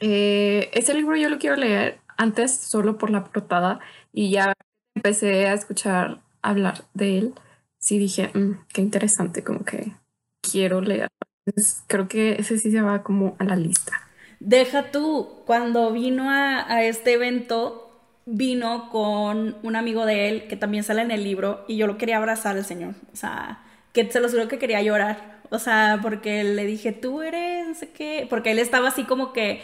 Eh, 0.00 0.70
ese 0.72 0.94
libro 0.94 1.16
yo 1.16 1.28
lo 1.28 1.38
quiero 1.38 1.56
leer 1.56 1.98
antes 2.16 2.56
solo 2.56 2.98
por 2.98 3.10
la 3.10 3.24
portada 3.24 3.80
y 4.12 4.30
ya 4.30 4.52
empecé 4.94 5.48
a 5.48 5.54
escuchar 5.54 6.20
hablar 6.40 6.84
de 6.94 7.18
él. 7.18 7.34
Sí 7.78 7.98
dije, 7.98 8.30
mm, 8.32 8.64
qué 8.72 8.80
interesante, 8.80 9.42
como 9.42 9.64
que 9.64 9.92
quiero 10.40 10.80
leer 10.80 11.08
Entonces, 11.48 11.82
creo 11.86 12.08
que 12.08 12.36
ese 12.38 12.58
sí 12.58 12.70
se 12.70 12.82
va 12.82 13.02
como 13.02 13.34
a 13.38 13.44
la 13.44 13.56
lista. 13.56 13.92
Deja 14.38 14.90
tú, 14.90 15.42
cuando 15.46 15.90
vino 15.92 16.30
a, 16.30 16.70
a 16.70 16.84
este 16.84 17.14
evento, 17.14 17.90
vino 18.26 18.90
con 18.90 19.56
un 19.62 19.76
amigo 19.76 20.04
de 20.04 20.28
él 20.28 20.46
que 20.46 20.56
también 20.56 20.84
sale 20.84 21.00
en 21.00 21.10
el 21.10 21.24
libro 21.24 21.64
y 21.66 21.78
yo 21.78 21.86
lo 21.86 21.96
quería 21.96 22.18
abrazar 22.18 22.56
al 22.56 22.66
señor. 22.66 22.94
O 23.12 23.16
sea, 23.16 23.62
que 23.94 24.10
se 24.12 24.20
lo 24.20 24.28
juro 24.28 24.46
que 24.46 24.58
quería 24.58 24.82
llorar. 24.82 25.40
O 25.50 25.58
sea, 25.58 26.00
porque 26.02 26.44
le 26.44 26.66
dije, 26.66 26.92
tú 26.92 27.22
eres, 27.22 27.66
no 27.66 27.74
sé 27.74 27.88
qué. 27.88 28.26
Porque 28.28 28.50
él 28.50 28.58
estaba 28.58 28.88
así 28.88 29.04
como 29.04 29.32
que 29.32 29.62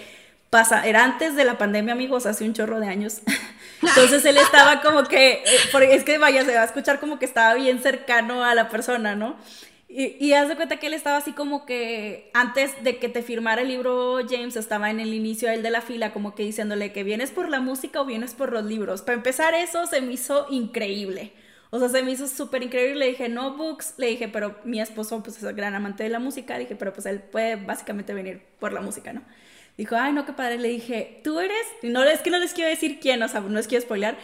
pasa, 0.49 0.87
era 0.87 1.05
antes 1.05 1.37
de 1.37 1.45
la 1.45 1.59
pandemia, 1.59 1.93
amigos, 1.93 2.25
hace 2.25 2.45
un 2.45 2.55
chorro 2.55 2.81
de 2.81 2.89
años. 2.89 3.21
Entonces 3.83 4.25
él 4.25 4.39
estaba 4.39 4.81
como 4.81 5.05
que, 5.05 5.33
eh, 5.33 5.93
es 5.93 6.05
que 6.05 6.17
vaya, 6.17 6.47
se 6.47 6.55
va 6.55 6.63
a 6.63 6.65
escuchar 6.65 6.99
como 6.99 7.19
que 7.19 7.27
estaba 7.27 7.53
bien 7.55 7.83
cercano 7.83 8.43
a 8.43 8.55
la 8.55 8.71
persona, 8.71 9.15
¿no? 9.15 9.37
Y, 9.97 10.17
y 10.19 10.33
haz 10.33 10.49
de 10.49 10.57
cuenta 10.57 10.79
que 10.79 10.89
él 10.89 10.95
estaba 10.95 11.19
así 11.19 11.31
como 11.35 11.65
que 11.67 12.29
antes 12.35 12.83
de 12.83 12.99
que 12.99 13.09
te 13.09 13.23
firmara 13.23 13.63
el 13.63 13.69
libro 13.69 14.19
James, 14.29 14.57
estaba 14.57 14.91
en 14.91 14.99
el 14.99 15.15
inicio 15.15 15.49
él 15.49 15.63
de 15.63 15.71
la 15.71 15.83
fila 15.83 16.13
como 16.13 16.35
que 16.35 16.43
diciéndole 16.43 16.91
que 16.91 17.05
vienes 17.05 17.31
por 17.31 17.49
la 17.49 17.61
música 17.61 18.01
o 18.01 18.05
vienes 18.05 18.35
por 18.35 18.53
los 18.53 18.65
libros. 18.65 19.03
Para 19.03 19.15
empezar 19.17 19.55
eso 19.55 19.87
se 19.87 20.01
me 20.01 20.15
hizo 20.15 20.49
increíble. 20.51 21.33
O 21.71 21.79
sea, 21.79 21.89
se 21.89 22.03
me 22.03 22.11
hizo 22.11 22.27
súper 22.27 22.65
increíble. 22.65 22.99
Le 22.99 23.07
dije, 23.07 23.29
no 23.29 23.57
books. 23.57 23.95
Le 23.97 24.09
dije, 24.09 24.27
pero 24.27 24.57
mi 24.65 24.81
esposo 24.81 25.23
pues 25.23 25.41
es 25.41 25.57
gran 25.57 25.77
amante 25.77 26.03
de 26.03 26.09
la 26.09 26.19
música. 26.19 26.59
Dije, 26.59 26.75
pero 26.75 26.93
pues 26.93 27.07
él 27.07 27.21
puede 27.21 27.55
básicamente 27.55 28.15
venir 28.15 28.43
por 28.59 28.73
la 28.73 28.81
música, 28.81 29.13
¿no? 29.13 29.23
Dijo, 29.77 29.95
ay, 29.97 30.13
no, 30.13 30.27
qué 30.27 30.33
padre. 30.33 30.59
Le 30.59 30.71
dije, 30.71 31.21
¿tú 31.23 31.39
eres? 31.39 31.67
No, 31.83 32.03
es 32.03 32.21
que 32.21 32.31
no 32.31 32.39
les 32.39 32.53
quiero 32.53 32.69
decir 32.69 32.99
quién, 33.01 33.23
o 33.23 33.29
sea, 33.29 33.41
no 33.43 33.49
les 33.51 33.69
quiero 33.69 33.83
spoilear. 33.83 34.17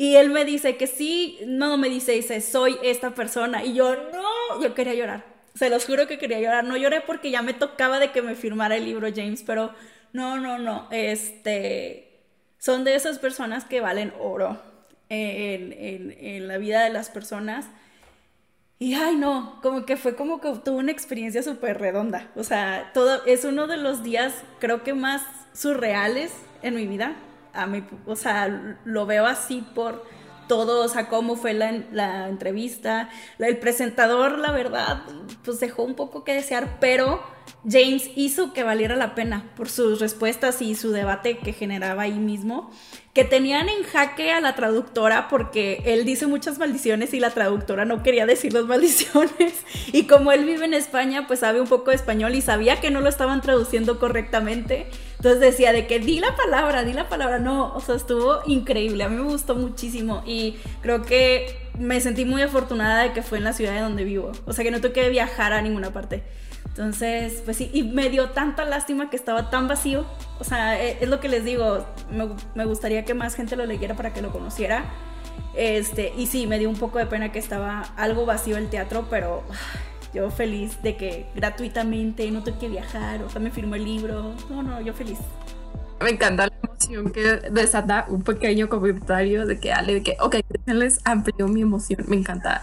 Y 0.00 0.16
él 0.16 0.30
me 0.30 0.46
dice 0.46 0.78
que 0.78 0.86
sí, 0.86 1.38
no 1.46 1.76
me 1.76 1.90
dice, 1.90 2.12
dice, 2.12 2.40
soy 2.40 2.78
esta 2.82 3.10
persona. 3.10 3.66
Y 3.66 3.74
yo, 3.74 3.94
no, 3.94 4.62
yo 4.62 4.74
quería 4.74 4.94
llorar. 4.94 5.26
Se 5.54 5.68
los 5.68 5.84
juro 5.84 6.06
que 6.06 6.16
quería 6.16 6.40
llorar. 6.40 6.64
No 6.64 6.78
lloré 6.78 7.02
porque 7.02 7.30
ya 7.30 7.42
me 7.42 7.52
tocaba 7.52 7.98
de 7.98 8.10
que 8.10 8.22
me 8.22 8.34
firmara 8.34 8.76
el 8.76 8.86
libro 8.86 9.08
James, 9.14 9.42
pero 9.42 9.74
no, 10.14 10.40
no, 10.40 10.56
no. 10.56 10.88
Este, 10.90 12.22
son 12.56 12.82
de 12.84 12.94
esas 12.94 13.18
personas 13.18 13.66
que 13.66 13.82
valen 13.82 14.14
oro 14.18 14.58
en, 15.10 15.74
en, 16.18 16.48
la 16.48 16.56
vida 16.56 16.82
de 16.82 16.88
las 16.88 17.10
personas. 17.10 17.66
Y 18.78 18.94
ay, 18.94 19.16
no, 19.16 19.60
como 19.60 19.84
que 19.84 19.98
fue 19.98 20.16
como 20.16 20.40
que 20.40 20.50
tuve 20.64 20.78
una 20.78 20.92
experiencia 20.92 21.42
súper 21.42 21.78
redonda. 21.78 22.30
O 22.36 22.42
sea, 22.42 22.90
todo 22.94 23.22
es 23.26 23.44
uno 23.44 23.66
de 23.66 23.76
los 23.76 24.02
días, 24.02 24.32
creo 24.60 24.82
que 24.82 24.94
más 24.94 25.20
surreales 25.52 26.32
en 26.62 26.76
mi 26.76 26.86
vida 26.86 27.16
a 27.52 27.66
mí, 27.66 27.84
o 28.06 28.16
sea, 28.16 28.76
lo 28.84 29.06
veo 29.06 29.26
así 29.26 29.64
por 29.74 30.04
todo, 30.48 30.84
o 30.84 30.88
sea, 30.88 31.08
cómo 31.08 31.36
fue 31.36 31.54
la, 31.54 31.72
la 31.92 32.28
entrevista. 32.28 33.08
El 33.38 33.58
presentador, 33.58 34.38
la 34.38 34.50
verdad, 34.50 35.02
pues 35.44 35.60
dejó 35.60 35.84
un 35.84 35.94
poco 35.94 36.24
que 36.24 36.34
desear, 36.34 36.78
pero 36.80 37.22
James 37.68 38.10
hizo 38.16 38.52
que 38.52 38.62
valiera 38.62 38.96
la 38.96 39.14
pena 39.14 39.50
por 39.56 39.68
sus 39.68 40.00
respuestas 40.00 40.62
y 40.62 40.74
su 40.74 40.90
debate 40.90 41.38
que 41.38 41.52
generaba 41.52 42.02
ahí 42.02 42.18
mismo 42.18 42.70
que 43.12 43.24
tenían 43.24 43.68
en 43.68 43.82
jaque 43.82 44.30
a 44.30 44.40
la 44.40 44.54
traductora 44.54 45.26
porque 45.28 45.82
él 45.84 46.04
dice 46.04 46.28
muchas 46.28 46.58
maldiciones 46.58 47.12
y 47.12 47.18
la 47.18 47.30
traductora 47.30 47.84
no 47.84 48.04
quería 48.04 48.24
decir 48.24 48.52
las 48.52 48.64
maldiciones. 48.66 49.64
Y 49.92 50.04
como 50.04 50.30
él 50.30 50.44
vive 50.44 50.64
en 50.64 50.74
España, 50.74 51.26
pues 51.26 51.40
sabe 51.40 51.60
un 51.60 51.66
poco 51.66 51.90
de 51.90 51.96
español 51.96 52.34
y 52.34 52.40
sabía 52.40 52.80
que 52.80 52.90
no 52.90 53.00
lo 53.00 53.08
estaban 53.08 53.40
traduciendo 53.40 53.98
correctamente. 53.98 54.86
Entonces 55.16 55.40
decía 55.40 55.72
de 55.72 55.86
que 55.86 55.98
di 55.98 56.20
la 56.20 56.36
palabra, 56.36 56.84
di 56.84 56.92
la 56.92 57.08
palabra. 57.08 57.40
No, 57.40 57.74
o 57.74 57.80
sea, 57.80 57.96
estuvo 57.96 58.40
increíble. 58.46 59.02
A 59.02 59.08
mí 59.08 59.16
me 59.16 59.28
gustó 59.28 59.56
muchísimo 59.56 60.22
y 60.24 60.56
creo 60.80 61.02
que 61.02 61.58
me 61.78 62.00
sentí 62.00 62.24
muy 62.24 62.42
afortunada 62.42 63.02
de 63.02 63.12
que 63.12 63.22
fue 63.22 63.38
en 63.38 63.44
la 63.44 63.52
ciudad 63.52 63.74
de 63.74 63.80
donde 63.80 64.04
vivo. 64.04 64.30
O 64.46 64.52
sea, 64.52 64.64
que 64.64 64.70
no 64.70 64.80
tuve 64.80 64.92
que 64.92 65.08
viajar 65.08 65.52
a 65.52 65.62
ninguna 65.62 65.92
parte. 65.92 66.22
Entonces, 66.70 67.42
pues 67.44 67.56
sí, 67.56 67.70
y 67.72 67.82
me 67.82 68.08
dio 68.10 68.30
tanta 68.30 68.64
lástima 68.64 69.10
que 69.10 69.16
estaba 69.16 69.50
tan 69.50 69.66
vacío. 69.66 70.06
O 70.38 70.44
sea, 70.44 70.80
e, 70.82 70.98
es 71.00 71.08
lo 71.08 71.20
que 71.20 71.28
les 71.28 71.44
digo, 71.44 71.84
me, 72.54 72.64
gustaría 72.64 73.04
que 73.04 73.12
más 73.12 73.34
gente 73.34 73.56
lo 73.56 73.66
leyera 73.66 73.96
para 73.96 74.12
que 74.12 74.22
lo 74.22 74.30
conociera. 74.30 74.84
Este, 75.54 76.12
y 76.16 76.26
sí, 76.26 76.46
me 76.46 76.58
dio 76.58 76.70
un 76.70 76.76
poco 76.76 76.98
de 76.98 77.06
pena 77.06 77.32
que 77.32 77.40
estaba 77.40 77.82
algo 77.96 78.24
vacío 78.24 78.56
el 78.56 78.70
teatro, 78.70 79.06
pero 79.10 79.42
yo 80.14 80.30
feliz 80.30 80.80
de 80.82 80.96
que 80.96 81.26
gratuitamente 81.34 82.30
no 82.30 82.42
tuve 82.44 82.58
que 82.58 82.68
viajar, 82.68 83.22
o 83.22 83.30
sea, 83.30 83.40
me 83.40 83.50
firmó 83.50 83.74
el 83.74 83.84
libro. 83.84 84.34
No, 84.48 84.62
no, 84.62 84.80
yo 84.80 84.94
feliz. 84.94 85.18
Me 86.00 86.10
encanta 86.10 86.46
la 86.46 86.52
emoción 86.62 87.12
que 87.12 87.50
desata 87.50 88.06
un 88.08 88.22
pequeño 88.22 88.68
comentario 88.68 89.44
de 89.44 89.58
que 89.58 89.72
Ale, 89.72 89.94
de 89.94 90.02
que, 90.02 90.16
ok, 90.20 90.36
les 90.66 91.00
amplió 91.04 91.46
mi 91.48 91.62
emoción. 91.62 92.04
Me 92.06 92.16
encanta 92.16 92.62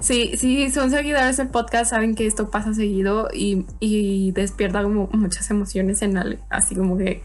Sí, 0.00 0.32
sí, 0.36 0.70
son 0.70 0.90
seguidores 0.90 1.36
del 1.36 1.48
podcast, 1.48 1.90
saben 1.90 2.14
que 2.14 2.26
esto 2.26 2.50
pasa 2.50 2.74
seguido 2.74 3.28
y, 3.32 4.32
despierta 4.32 4.82
como 4.82 5.08
muchas 5.12 5.50
emociones 5.50 6.02
en 6.02 6.16
Ale, 6.16 6.38
así 6.50 6.74
como 6.74 6.96
que 6.96 7.22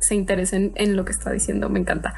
se, 0.00 0.14
interesen 0.14 0.72
en 0.74 0.96
lo 0.96 1.04
que 1.04 1.12
está 1.12 1.30
diciendo, 1.30 1.68
me 1.68 1.80
encanta. 1.80 2.14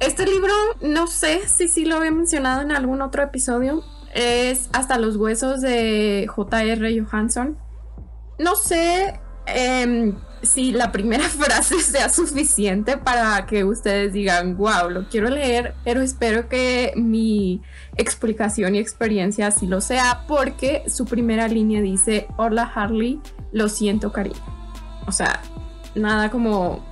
Este 0.00 0.26
libro, 0.26 0.52
no 0.82 1.06
sé 1.06 1.48
si 1.48 1.68
sí 1.68 1.84
lo 1.84 1.96
había 1.96 2.10
mencionado 2.10 2.62
en 2.62 2.72
algún 2.72 3.00
otro 3.02 3.22
episodio, 3.22 3.82
es 4.14 4.68
Hasta 4.72 4.96
los 4.96 5.16
huesos 5.16 5.60
de 5.60 6.26
J.R. 6.28 7.00
Johansson. 7.00 7.58
No 8.38 8.54
sé 8.54 9.18
eh, 9.46 10.14
si 10.44 10.72
la 10.72 10.92
primera 10.92 11.24
frase 11.28 11.80
sea 11.80 12.08
suficiente 12.08 12.96
para 12.96 13.46
que 13.46 13.64
ustedes 13.64 14.12
digan, 14.12 14.56
wow, 14.56 14.90
lo 14.90 15.08
quiero 15.08 15.28
leer, 15.28 15.74
pero 15.84 16.00
espero 16.00 16.48
que 16.48 16.92
mi 16.96 17.62
explicación 17.96 18.74
y 18.74 18.78
experiencia 18.78 19.48
así 19.48 19.66
lo 19.66 19.80
sea, 19.80 20.24
porque 20.26 20.84
su 20.88 21.04
primera 21.04 21.48
línea 21.48 21.80
dice, 21.80 22.26
hola 22.36 22.70
Harley, 22.74 23.20
lo 23.52 23.68
siento 23.68 24.12
cariño. 24.12 24.36
O 25.06 25.12
sea, 25.12 25.40
nada 25.94 26.30
como 26.30 26.84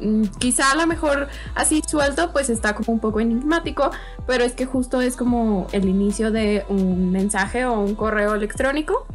mm, 0.00 0.24
quizá 0.38 0.70
a 0.70 0.76
lo 0.76 0.86
mejor 0.86 1.28
así 1.54 1.82
suelto 1.86 2.32
pues 2.32 2.48
está 2.50 2.74
como 2.74 2.92
un 2.92 3.00
poco 3.00 3.20
enigmático, 3.20 3.90
pero 4.26 4.44
es 4.44 4.52
que 4.52 4.66
justo 4.66 5.00
es 5.00 5.16
como 5.16 5.66
el 5.72 5.88
inicio 5.88 6.30
de 6.30 6.64
un 6.68 7.12
mensaje 7.12 7.64
o 7.64 7.80
un 7.80 7.94
correo 7.94 8.34
electrónico 8.34 9.06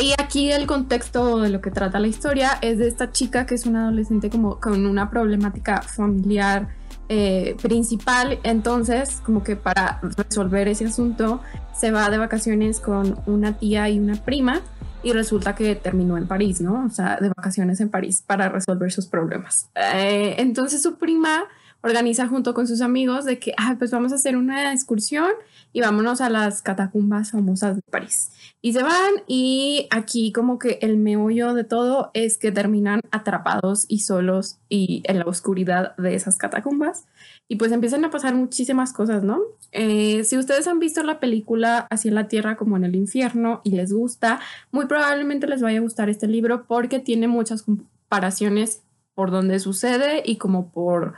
y 0.00 0.12
aquí 0.18 0.52
el 0.52 0.66
contexto 0.66 1.38
de 1.40 1.48
lo 1.48 1.60
que 1.60 1.70
trata 1.70 1.98
la 1.98 2.06
historia 2.06 2.58
es 2.60 2.78
de 2.78 2.88
esta 2.88 3.12
chica 3.12 3.46
que 3.46 3.54
es 3.54 3.66
una 3.66 3.84
adolescente 3.84 4.30
como 4.30 4.60
con 4.60 4.86
una 4.86 5.10
problemática 5.10 5.82
familiar 5.82 6.68
eh, 7.08 7.56
principal. 7.62 8.38
Entonces, 8.42 9.20
como 9.24 9.42
que 9.42 9.56
para 9.56 10.00
resolver 10.02 10.68
ese 10.68 10.86
asunto, 10.86 11.40
se 11.74 11.92
va 11.92 12.10
de 12.10 12.18
vacaciones 12.18 12.80
con 12.80 13.18
una 13.26 13.58
tía 13.58 13.88
y 13.88 13.98
una 13.98 14.16
prima 14.16 14.60
y 15.02 15.12
resulta 15.12 15.54
que 15.54 15.76
terminó 15.76 16.18
en 16.18 16.26
París, 16.26 16.60
¿no? 16.60 16.84
O 16.84 16.90
sea, 16.90 17.18
de 17.20 17.28
vacaciones 17.28 17.80
en 17.80 17.90
París 17.90 18.24
para 18.26 18.48
resolver 18.48 18.90
sus 18.90 19.06
problemas. 19.06 19.70
Eh, 19.76 20.34
entonces 20.38 20.82
su 20.82 20.96
prima 20.96 21.44
organiza 21.82 22.26
junto 22.26 22.54
con 22.54 22.66
sus 22.66 22.80
amigos 22.80 23.24
de 23.24 23.38
que, 23.38 23.52
ah, 23.56 23.76
pues 23.78 23.90
vamos 23.90 24.12
a 24.12 24.16
hacer 24.16 24.36
una 24.36 24.72
excursión 24.72 25.30
y 25.72 25.80
vámonos 25.80 26.20
a 26.20 26.30
las 26.30 26.62
catacumbas 26.62 27.30
famosas 27.30 27.76
de 27.76 27.82
París. 27.90 28.30
Y 28.62 28.72
se 28.72 28.82
van 28.82 29.22
y 29.26 29.86
aquí 29.90 30.32
como 30.32 30.58
que 30.58 30.78
el 30.82 30.96
meollo 30.96 31.54
de 31.54 31.64
todo 31.64 32.10
es 32.14 32.38
que 32.38 32.50
terminan 32.50 33.00
atrapados 33.10 33.84
y 33.88 34.00
solos 34.00 34.58
y 34.68 35.02
en 35.04 35.18
la 35.18 35.24
oscuridad 35.26 35.94
de 35.96 36.14
esas 36.14 36.38
catacumbas. 36.38 37.06
Y 37.48 37.56
pues 37.56 37.70
empiezan 37.70 38.04
a 38.04 38.10
pasar 38.10 38.34
muchísimas 38.34 38.92
cosas, 38.92 39.22
¿no? 39.22 39.40
Eh, 39.70 40.24
si 40.24 40.36
ustedes 40.36 40.66
han 40.66 40.80
visto 40.80 41.02
la 41.02 41.20
película 41.20 41.86
en 41.90 42.14
la 42.14 42.26
Tierra 42.26 42.56
como 42.56 42.76
en 42.76 42.84
el 42.84 42.96
infierno 42.96 43.60
y 43.62 43.70
les 43.70 43.92
gusta, 43.92 44.40
muy 44.72 44.86
probablemente 44.86 45.46
les 45.46 45.62
vaya 45.62 45.78
a 45.78 45.82
gustar 45.82 46.08
este 46.08 46.26
libro 46.26 46.64
porque 46.66 46.98
tiene 46.98 47.28
muchas 47.28 47.62
comparaciones 47.62 48.82
por 49.14 49.30
donde 49.30 49.60
sucede 49.60 50.22
y 50.24 50.36
como 50.36 50.70
por 50.70 51.14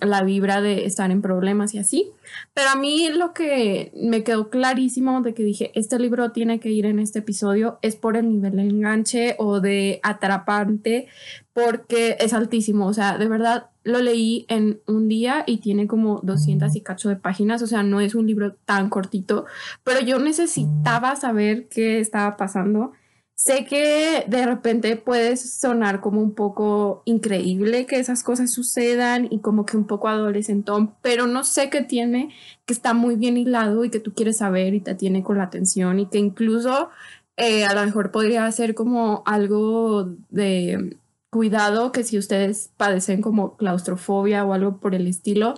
la 0.00 0.22
vibra 0.22 0.60
de 0.60 0.84
estar 0.84 1.10
en 1.10 1.22
problemas 1.22 1.74
y 1.74 1.78
así. 1.78 2.12
Pero 2.54 2.70
a 2.70 2.76
mí 2.76 3.08
lo 3.08 3.32
que 3.32 3.92
me 3.96 4.22
quedó 4.22 4.48
clarísimo 4.48 5.20
de 5.22 5.34
que 5.34 5.42
dije, 5.42 5.72
este 5.74 5.98
libro 5.98 6.30
tiene 6.30 6.60
que 6.60 6.70
ir 6.70 6.86
en 6.86 6.98
este 7.00 7.18
episodio 7.18 7.78
es 7.82 7.96
por 7.96 8.16
el 8.16 8.28
nivel 8.28 8.56
de 8.56 8.62
enganche 8.62 9.34
o 9.38 9.60
de 9.60 9.98
atrapante, 10.02 11.08
porque 11.52 12.16
es 12.20 12.32
altísimo. 12.32 12.86
O 12.86 12.92
sea, 12.92 13.18
de 13.18 13.28
verdad 13.28 13.70
lo 13.82 14.00
leí 14.00 14.46
en 14.48 14.80
un 14.86 15.08
día 15.08 15.42
y 15.46 15.58
tiene 15.58 15.86
como 15.86 16.20
200 16.22 16.74
y 16.76 16.80
cacho 16.82 17.08
de 17.08 17.16
páginas. 17.16 17.62
O 17.62 17.66
sea, 17.66 17.82
no 17.82 18.00
es 18.00 18.14
un 18.14 18.26
libro 18.26 18.54
tan 18.64 18.88
cortito, 18.88 19.46
pero 19.82 20.00
yo 20.00 20.18
necesitaba 20.20 21.16
saber 21.16 21.66
qué 21.68 21.98
estaba 21.98 22.36
pasando 22.36 22.92
Sé 23.36 23.66
que 23.66 24.24
de 24.26 24.46
repente 24.46 24.96
puede 24.96 25.36
sonar 25.36 26.00
como 26.00 26.22
un 26.22 26.34
poco 26.34 27.02
increíble 27.04 27.84
que 27.84 27.98
esas 27.98 28.22
cosas 28.22 28.50
sucedan 28.50 29.28
y 29.30 29.40
como 29.40 29.66
que 29.66 29.76
un 29.76 29.86
poco 29.86 30.08
adolescentón, 30.08 30.94
pero 31.02 31.26
no 31.26 31.44
sé 31.44 31.68
qué 31.68 31.82
tiene 31.82 32.30
que 32.64 32.72
está 32.72 32.94
muy 32.94 33.16
bien 33.16 33.36
hilado 33.36 33.84
y 33.84 33.90
que 33.90 34.00
tú 34.00 34.14
quieres 34.14 34.38
saber 34.38 34.72
y 34.72 34.80
te 34.80 34.94
tiene 34.94 35.22
con 35.22 35.36
la 35.36 35.44
atención 35.44 36.00
y 36.00 36.06
que 36.06 36.16
incluso 36.16 36.88
eh, 37.36 37.66
a 37.66 37.74
lo 37.74 37.84
mejor 37.84 38.10
podría 38.10 38.50
ser 38.52 38.74
como 38.74 39.22
algo 39.26 40.14
de 40.30 40.96
cuidado 41.28 41.92
que 41.92 42.04
si 42.04 42.16
ustedes 42.16 42.70
padecen 42.78 43.20
como 43.20 43.58
claustrofobia 43.58 44.46
o 44.46 44.54
algo 44.54 44.78
por 44.80 44.94
el 44.94 45.06
estilo, 45.06 45.56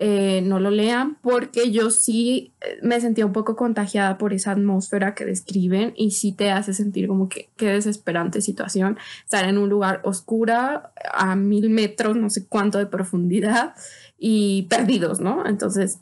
eh, 0.00 0.42
no 0.42 0.60
lo 0.60 0.70
lean 0.70 1.16
porque 1.22 1.72
yo 1.72 1.90
sí 1.90 2.52
eh, 2.60 2.78
me 2.82 3.00
sentía 3.00 3.26
un 3.26 3.32
poco 3.32 3.56
contagiada 3.56 4.16
por 4.16 4.32
esa 4.32 4.52
atmósfera 4.52 5.16
que 5.16 5.24
describen 5.24 5.92
y 5.96 6.12
sí 6.12 6.32
te 6.32 6.52
hace 6.52 6.72
sentir 6.72 7.08
como 7.08 7.28
que 7.28 7.50
qué 7.56 7.70
desesperante 7.70 8.40
situación 8.40 8.96
estar 9.24 9.44
en 9.44 9.58
un 9.58 9.68
lugar 9.68 10.00
oscura 10.04 10.92
a 11.12 11.34
mil 11.34 11.68
metros, 11.70 12.16
no 12.16 12.30
sé 12.30 12.46
cuánto 12.46 12.78
de 12.78 12.86
profundidad 12.86 13.74
y 14.16 14.68
perdidos, 14.70 15.18
¿no? 15.18 15.44
Entonces, 15.46 15.98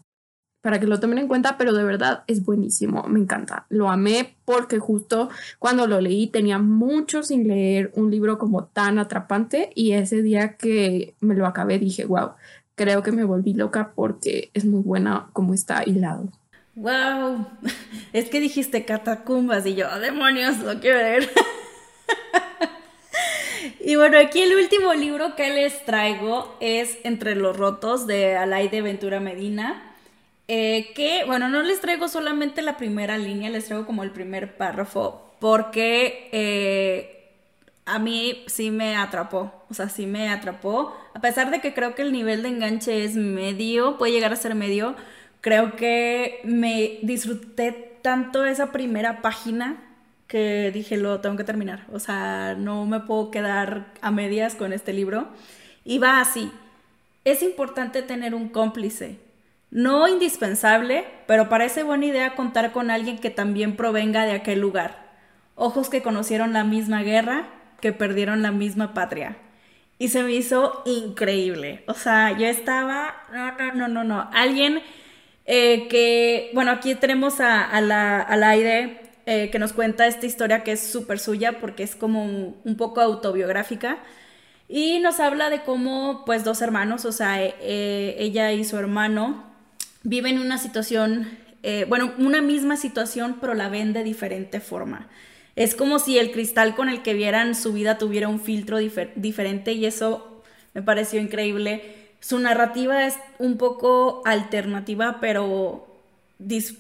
para 0.66 0.80
que 0.80 0.86
lo 0.86 1.00
tomen 1.00 1.18
en 1.18 1.28
cuenta, 1.28 1.56
pero 1.56 1.72
de 1.72 1.84
verdad 1.84 2.24
es 2.26 2.44
buenísimo, 2.44 3.04
me 3.04 3.20
encanta. 3.20 3.66
Lo 3.68 3.88
amé 3.88 4.36
porque 4.44 4.78
justo 4.78 5.30
cuando 5.58 5.86
lo 5.86 6.00
leí 6.00 6.26
tenía 6.26 6.58
mucho 6.58 7.22
sin 7.22 7.46
leer 7.46 7.92
un 7.94 8.10
libro 8.10 8.36
como 8.36 8.64
tan 8.64 8.98
atrapante 8.98 9.70
y 9.74 9.92
ese 9.92 10.22
día 10.22 10.56
que 10.56 11.14
me 11.20 11.36
lo 11.36 11.46
acabé 11.46 11.78
dije, 11.78 12.04
wow, 12.04 12.32
creo 12.76 13.02
que 13.02 13.10
me 13.10 13.24
volví 13.24 13.54
loca 13.54 13.92
porque 13.94 14.50
es 14.54 14.64
muy 14.64 14.82
buena 14.82 15.28
como 15.32 15.52
está 15.54 15.82
hilado. 15.84 16.28
Wow, 16.76 17.46
es 18.12 18.28
que 18.28 18.38
dijiste 18.38 18.84
catacumbas 18.84 19.66
y 19.66 19.74
yo, 19.74 19.88
oh, 19.92 19.98
demonios, 19.98 20.58
lo 20.58 20.78
quiero 20.78 20.98
leer. 20.98 21.28
y 23.80 23.96
bueno, 23.96 24.18
aquí 24.18 24.42
el 24.42 24.54
último 24.54 24.94
libro 24.94 25.34
que 25.34 25.50
les 25.50 25.84
traigo 25.84 26.56
es 26.60 26.98
Entre 27.02 27.34
los 27.34 27.56
Rotos 27.56 28.06
de 28.06 28.36
Alaide 28.36 28.82
Ventura 28.82 29.18
Medina. 29.20 29.94
Eh, 30.48 30.92
que, 30.94 31.24
bueno, 31.24 31.48
no 31.48 31.62
les 31.62 31.80
traigo 31.80 32.06
solamente 32.08 32.62
la 32.62 32.76
primera 32.76 33.18
línea, 33.18 33.50
les 33.50 33.64
traigo 33.64 33.84
como 33.84 34.04
el 34.04 34.12
primer 34.12 34.56
párrafo, 34.56 35.34
porque 35.40 36.28
eh, 36.30 37.32
a 37.84 37.98
mí 37.98 38.44
sí 38.46 38.70
me 38.70 38.96
atrapó, 38.96 39.55
o 39.68 39.74
sea, 39.74 39.88
sí 39.88 40.06
me 40.06 40.28
atrapó. 40.28 40.96
A 41.14 41.20
pesar 41.20 41.50
de 41.50 41.60
que 41.60 41.74
creo 41.74 41.94
que 41.94 42.02
el 42.02 42.12
nivel 42.12 42.42
de 42.42 42.48
enganche 42.48 43.04
es 43.04 43.16
medio, 43.16 43.98
puede 43.98 44.12
llegar 44.12 44.32
a 44.32 44.36
ser 44.36 44.54
medio, 44.54 44.96
creo 45.40 45.76
que 45.76 46.40
me 46.44 46.98
disfruté 47.02 47.98
tanto 48.02 48.44
esa 48.44 48.72
primera 48.72 49.22
página 49.22 49.82
que 50.26 50.70
dije, 50.72 50.96
lo 50.96 51.20
tengo 51.20 51.36
que 51.36 51.44
terminar. 51.44 51.86
O 51.92 51.98
sea, 51.98 52.54
no 52.58 52.84
me 52.86 53.00
puedo 53.00 53.30
quedar 53.30 53.92
a 54.00 54.10
medias 54.10 54.54
con 54.54 54.72
este 54.72 54.92
libro. 54.92 55.28
Y 55.84 55.98
va 55.98 56.20
así. 56.20 56.50
Es 57.24 57.42
importante 57.42 58.02
tener 58.02 58.34
un 58.34 58.48
cómplice. 58.48 59.18
No 59.70 60.08
indispensable, 60.08 61.04
pero 61.26 61.48
parece 61.48 61.82
buena 61.82 62.06
idea 62.06 62.34
contar 62.34 62.72
con 62.72 62.90
alguien 62.90 63.18
que 63.18 63.30
también 63.30 63.76
provenga 63.76 64.24
de 64.24 64.32
aquel 64.32 64.60
lugar. 64.60 65.06
Ojos 65.54 65.88
que 65.88 66.02
conocieron 66.02 66.52
la 66.52 66.64
misma 66.64 67.02
guerra, 67.02 67.48
que 67.80 67.92
perdieron 67.92 68.42
la 68.42 68.52
misma 68.52 68.94
patria. 68.94 69.36
Y 69.98 70.08
se 70.08 70.22
me 70.22 70.32
hizo 70.32 70.82
increíble. 70.84 71.82
O 71.86 71.94
sea, 71.94 72.36
yo 72.36 72.46
estaba, 72.46 73.14
no, 73.32 73.52
no, 73.52 73.72
no, 73.72 73.88
no, 73.88 74.04
no. 74.04 74.30
Alguien 74.32 74.82
eh, 75.46 75.88
que, 75.88 76.50
bueno, 76.54 76.72
aquí 76.72 76.94
tenemos 76.96 77.40
a, 77.40 77.80
la, 77.80 78.20
al 78.20 78.42
aire 78.42 79.00
eh, 79.26 79.48
que 79.50 79.58
nos 79.58 79.72
cuenta 79.72 80.06
esta 80.06 80.26
historia 80.26 80.64
que 80.64 80.72
es 80.72 80.80
súper 80.80 81.18
suya 81.18 81.60
porque 81.60 81.82
es 81.82 81.96
como 81.96 82.24
un, 82.24 82.76
poco 82.76 83.00
autobiográfica. 83.00 83.98
Y 84.68 84.98
nos 84.98 85.20
habla 85.20 85.48
de 85.48 85.62
cómo, 85.62 86.24
pues, 86.26 86.44
dos 86.44 86.60
hermanos, 86.60 87.04
o 87.04 87.12
sea, 87.12 87.42
eh, 87.42 88.16
ella 88.18 88.52
y 88.52 88.64
su 88.64 88.76
hermano, 88.76 89.44
viven 90.02 90.38
una 90.40 90.58
situación, 90.58 91.28
bueno, 91.88 92.12
una 92.18 92.42
misma 92.42 92.76
situación, 92.76 93.38
pero 93.40 93.54
la 93.54 93.68
ven 93.68 93.92
de 93.92 94.04
diferente 94.04 94.60
forma. 94.60 95.08
Es 95.56 95.74
como 95.74 95.98
si 95.98 96.18
el 96.18 96.32
cristal 96.32 96.76
con 96.76 96.90
el 96.90 97.02
que 97.02 97.14
vieran 97.14 97.54
su 97.54 97.72
vida 97.72 97.96
tuviera 97.96 98.28
un 98.28 98.40
filtro 98.40 98.78
diferente 98.78 99.72
y 99.72 99.86
eso 99.86 100.42
me 100.74 100.82
pareció 100.82 101.20
increíble. 101.20 101.82
Su 102.20 102.38
narrativa 102.38 103.06
es 103.06 103.14
un 103.38 103.56
poco 103.56 104.22
alternativa, 104.26 105.18
pero 105.20 105.86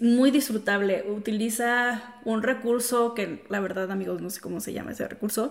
muy 0.00 0.30
disfrutable. 0.30 1.04
Utiliza 1.08 2.16
un 2.24 2.42
recurso 2.42 3.14
que 3.14 3.42
la 3.48 3.60
verdad 3.60 3.90
amigos 3.90 4.20
no 4.20 4.28
sé 4.28 4.40
cómo 4.40 4.60
se 4.60 4.74
llama 4.74 4.92
ese 4.92 5.08
recurso, 5.08 5.50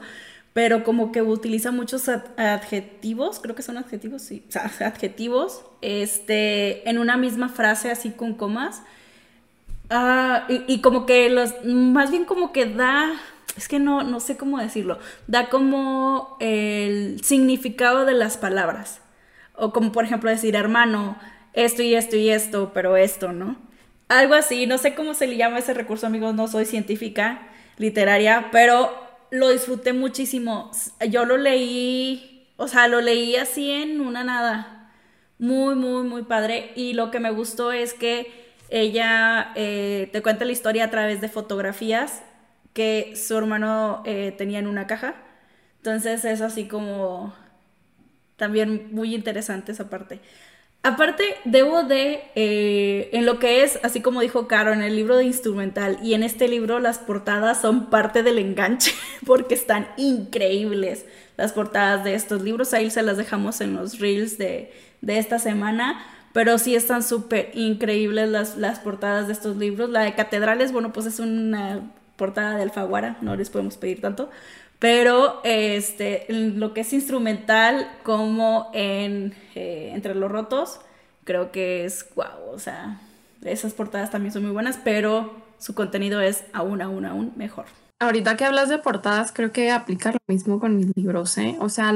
pero 0.53 0.84
como 0.84 1.12
que 1.12 1.24
utiliza 1.24 1.72
muchos 1.72 2.08
adjetivos, 2.08 3.39
creo 3.39 3.55
que 3.55 3.63
son 3.63 3.77
adjetivos, 3.77 4.22
sí, 4.22 4.46
adjetivos, 4.79 5.63
este, 5.82 6.88
en 6.88 7.00
una 7.00 7.17
misma 7.17 7.50
frase 7.50 7.90
así 7.90 8.11
con 8.11 8.35
comas 8.35 8.83
Ah, 9.90 10.46
y, 10.48 10.82
como 10.82 11.06
que 11.06 11.30
los, 11.30 11.64
más 11.64 12.12
bien 12.12 12.26
como 12.26 12.52
que 12.52 12.66
da, 12.66 13.14
es 13.56 13.68
que 13.68 13.80
no, 13.80 14.04
no 14.04 14.20
sé 14.20 14.38
cómo 14.38 14.58
decirlo, 14.58 15.00
da 15.28 15.50
como 15.50 16.38
el 16.40 17.24
significado 17.24 18.06
de 18.06 18.14
las 18.14 18.38
palabras. 18.38 19.02
O 19.56 19.72
como 19.72 19.92
por 19.92 20.04
ejemplo 20.06 20.30
decir, 20.30 20.56
hermano, 20.56 21.18
esto 21.54 21.82
y 21.82 21.96
esto 21.96 22.16
y 22.18 22.30
esto, 22.30 22.72
pero 22.74 22.98
esto, 22.98 23.32
¿no? 23.32 23.58
Algo 24.08 24.34
así, 24.34 24.68
no 24.68 24.78
sé 24.78 24.96
cómo 24.96 25.14
se 25.14 25.28
le 25.28 25.38
llama 25.38 25.60
ese 25.60 25.74
recurso, 25.74 26.08
amigos, 26.08 26.36
no 26.36 26.48
soy 26.48 26.66
científica 26.66 27.48
literaria, 27.78 28.50
pero 28.52 28.92
lo 29.32 29.50
disfruté 29.50 29.94
muchísimo. 29.94 30.72
Yo 31.10 31.26
lo 31.26 31.38
leí, 31.38 32.48
o 32.58 32.68
sea, 32.68 32.88
lo 32.88 33.02
leí 33.02 33.36
así 33.36 33.72
en 33.72 34.02
una 34.02 34.24
nada. 34.24 34.92
Muy, 35.38 35.76
muy, 35.76 36.04
muy 36.04 36.24
padre. 36.24 36.72
Y 36.76 36.94
lo 36.94 37.12
que 37.12 37.20
me 37.20 37.32
gustó 37.32 37.72
es 37.72 37.94
que 37.94 38.45
ella 38.70 39.51
eh, 39.56 40.10
te 40.12 40.22
cuenta 40.22 40.46
la 40.46 40.51
historia 40.51 40.86
a 40.86 40.90
través 40.92 41.22
de 41.22 41.30
fotografías 41.30 42.22
que 42.74 43.14
su 43.16 43.38
hermano 43.38 44.04
eh, 44.06 44.34
tenía 44.38 44.60
en 44.60 44.68
una 44.68 44.88
caja. 44.88 45.16
Entonces 45.78 46.25
es 46.25 46.42
así 46.42 46.68
como 46.68 47.34
también 48.38 48.90
muy 48.92 49.16
interesante 49.16 49.72
esa 49.72 49.90
parte. 49.90 50.20
Aparte, 50.84 51.24
debo 51.46 51.82
de, 51.82 52.22
eh, 52.36 53.10
en 53.12 53.25
lo 53.25 53.40
que 53.40 53.64
es, 53.64 53.80
así 53.82 54.01
como 54.01 54.22
dijo 54.22 54.48
Caro, 54.48 54.72
en 54.72 54.84
el 54.84 54.96
libro 54.96 55.18
de 55.18 55.24
instrumental 55.24 55.98
y 56.04 56.14
en 56.14 56.22
este 56.22 56.48
libro 56.48 56.80
las 56.80 57.00
portadas 57.00 57.60
son 57.60 57.90
parte 57.90 58.22
del 58.22 58.38
enganche 58.38 58.92
porque 59.25 59.56
están 59.56 59.88
increíbles 59.98 61.06
las 61.38 61.54
portadas 61.54 62.04
de 62.04 62.14
estos 62.14 62.44
libros. 62.44 62.74
Ahí 62.74 62.92
se 62.92 63.01
las 63.01 63.18
dejamos 63.18 63.62
en 63.62 63.74
los 63.74 64.00
reels 64.00 64.38
de, 64.38 64.74
de 65.01 65.18
esta 65.18 65.40
semana 65.40 66.06
pero 66.36 66.58
sí 66.58 66.76
están 66.76 67.02
súper 67.02 67.52
increíbles 67.54 68.28
las, 68.28 68.58
las 68.58 68.80
portadas 68.80 69.28
de 69.28 69.32
estos 69.32 69.56
libros. 69.56 69.90
La 69.90 70.02
de 70.02 70.16
Catedrales, 70.16 70.74
bueno, 70.74 70.92
pues 70.92 71.06
es 71.06 71.20
una 71.20 71.94
portada 72.18 72.58
de 72.58 72.64
Alfaguara, 72.64 73.16
no 73.22 73.38
les 73.38 73.50
podemos 73.50 73.78
pedir 73.78 74.02
tanto, 74.02 74.30
pero 74.78 75.40
este, 75.46 76.26
lo 76.28 76.74
que 76.74 76.82
es 76.82 76.92
instrumental 76.92 77.90
como 78.04 78.70
en 78.74 79.34
eh, 79.56 79.92
Entre 79.94 80.14
los 80.14 80.30
Rotos, 80.30 80.82
creo 81.24 81.54
que 81.54 81.86
es 81.86 82.06
guau, 82.14 82.50
o 82.52 82.60
sea, 82.60 83.00
esas 83.46 83.72
portadas 83.72 84.12
también 84.12 84.34
son 84.34 84.44
muy 84.44 84.52
buenas, 84.52 84.78
pero 84.84 85.38
su 85.58 85.74
contenido 85.74 86.20
es 86.20 86.44
aún, 86.52 86.82
aún, 86.82 87.06
aún 87.06 87.32
mejor. 87.38 87.64
Ahorita 88.00 88.36
que 88.36 88.44
hablas 88.44 88.68
de 88.68 88.78
portadas, 88.78 89.32
creo 89.32 89.54
que 89.54 89.72
aplica 89.72 90.12
lo 90.12 90.20
mismo 90.28 90.60
con 90.60 90.76
mis 90.76 90.88
libros, 90.98 91.38
¿eh? 91.38 91.56
O 91.62 91.70
sea, 91.70 91.96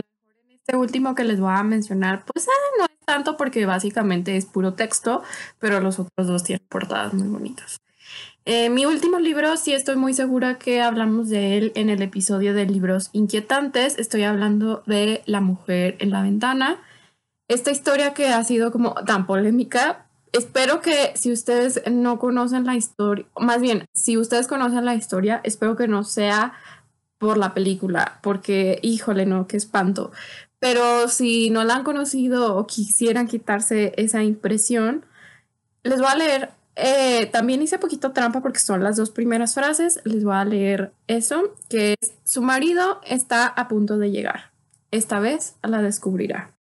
este 0.70 0.78
último 0.78 1.16
que 1.16 1.24
les 1.24 1.40
voy 1.40 1.52
a 1.52 1.64
mencionar, 1.64 2.24
pues 2.26 2.48
ah, 2.48 2.78
no 2.78 2.86
tanto 3.04 3.38
porque 3.38 3.66
básicamente 3.66 4.38
es 4.38 4.46
puro 4.46 4.76
texto, 4.76 5.24
pero 5.58 5.80
los 5.80 5.98
otros 5.98 6.28
dos 6.28 6.44
tienen 6.44 6.64
portadas 6.70 7.12
muy 7.16 7.28
bonitas. 7.28 7.80
Eh, 8.46 8.70
mi 8.70 8.86
último 8.86 9.18
libro, 9.20 9.58
sí 9.58 9.74
estoy 9.74 9.96
muy 9.96 10.14
segura 10.14 10.60
que 10.60 10.80
hablamos 10.80 11.28
de 11.30 11.58
él 11.58 11.72
en 11.74 11.90
el 11.90 12.04
episodio 12.04 12.54
de 12.54 12.68
libros 12.68 13.10
inquietantes. 13.14 13.98
Estoy 13.98 14.24
hablando 14.24 14.84
de 14.86 15.24
La 15.26 15.42
mujer 15.42 15.96
en 15.98 16.12
la 16.12 16.22
ventana. 16.22 16.78
Esta 17.48 17.72
historia 17.72 18.14
que 18.14 18.28
ha 18.28 18.44
sido 18.44 18.72
como 18.72 18.94
tan 18.94 19.26
polémica, 19.26 20.06
espero 20.34 20.82
que 20.82 21.14
si 21.16 21.32
ustedes 21.32 21.82
no 21.92 22.20
conocen 22.20 22.68
la 22.68 22.76
historia, 22.76 23.26
más 23.40 23.60
bien, 23.60 23.86
si 23.96 24.18
ustedes 24.18 24.48
conocen 24.48 24.86
la 24.86 24.94
historia, 24.94 25.42
espero 25.44 25.76
que 25.76 25.88
no 25.88 26.04
sea 26.04 26.54
por 27.18 27.38
la 27.38 27.54
película, 27.54 28.20
porque 28.22 28.80
híjole, 28.84 29.26
no, 29.26 29.48
qué 29.48 29.58
espanto. 29.58 30.12
Pero 30.60 31.08
si 31.08 31.50
no 31.50 31.64
la 31.64 31.76
han 31.76 31.84
conocido 31.84 32.56
o 32.56 32.68
quisieran 32.68 33.28
quitarse 33.28 33.94
esa 33.98 34.24
impresión, 34.24 35.06
les 35.84 36.00
voy 36.00 36.10
a 36.10 36.16
leer, 36.16 36.50
eh, 36.76 37.28
también 37.28 37.62
hice 37.62 37.80
poquito 37.80 38.12
trampa 38.12 38.42
porque 38.42 38.60
son 38.60 38.84
las 38.84 38.98
dos 38.98 39.10
primeras 39.10 39.54
frases, 39.54 40.02
les 40.04 40.24
voy 40.24 40.36
a 40.36 40.46
leer 40.46 40.92
eso, 41.08 41.56
que 41.70 41.96
es, 42.00 42.14
su 42.26 42.42
marido 42.42 43.00
está 43.06 43.48
a 43.48 43.68
punto 43.68 43.98
de 43.98 44.12
llegar, 44.12 44.52
esta 44.92 45.20
vez 45.20 45.56
la 45.64 45.82
descubrirá. 45.82 46.54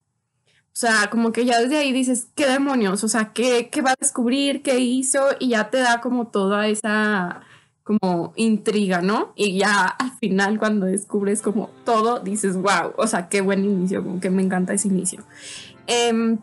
O 0.71 0.79
sea, 0.79 1.09
como 1.09 1.33
que 1.33 1.43
ya 1.43 1.59
desde 1.59 1.77
ahí 1.77 1.91
dices, 1.91 2.27
¿qué 2.35 2.47
demonios? 2.47 3.03
O 3.03 3.09
sea, 3.09 3.33
¿qué, 3.33 3.69
qué 3.69 3.81
va 3.81 3.91
a 3.91 3.95
descubrir? 3.99 4.61
¿Qué 4.61 4.79
hizo? 4.79 5.25
Y 5.37 5.49
ya 5.49 5.69
te 5.69 5.79
da 5.79 5.99
como 5.99 6.27
toda 6.27 6.67
esa 6.67 7.41
como 7.89 8.33
intriga, 8.35 9.01
¿no? 9.01 9.33
Y 9.35 9.57
ya 9.57 9.87
al 9.87 10.11
final 10.19 10.59
cuando 10.59 10.85
descubres 10.85 11.41
como 11.41 11.71
todo, 11.85 12.19
dices, 12.19 12.55
wow, 12.55 12.93
o 12.97 13.07
sea, 13.07 13.29
qué 13.29 13.41
buen 13.41 13.65
inicio, 13.65 14.03
como 14.03 14.19
que 14.19 14.29
me 14.29 14.43
encanta 14.43 14.73
ese 14.73 14.89
inicio. 14.89 15.23
Em, 15.87 16.37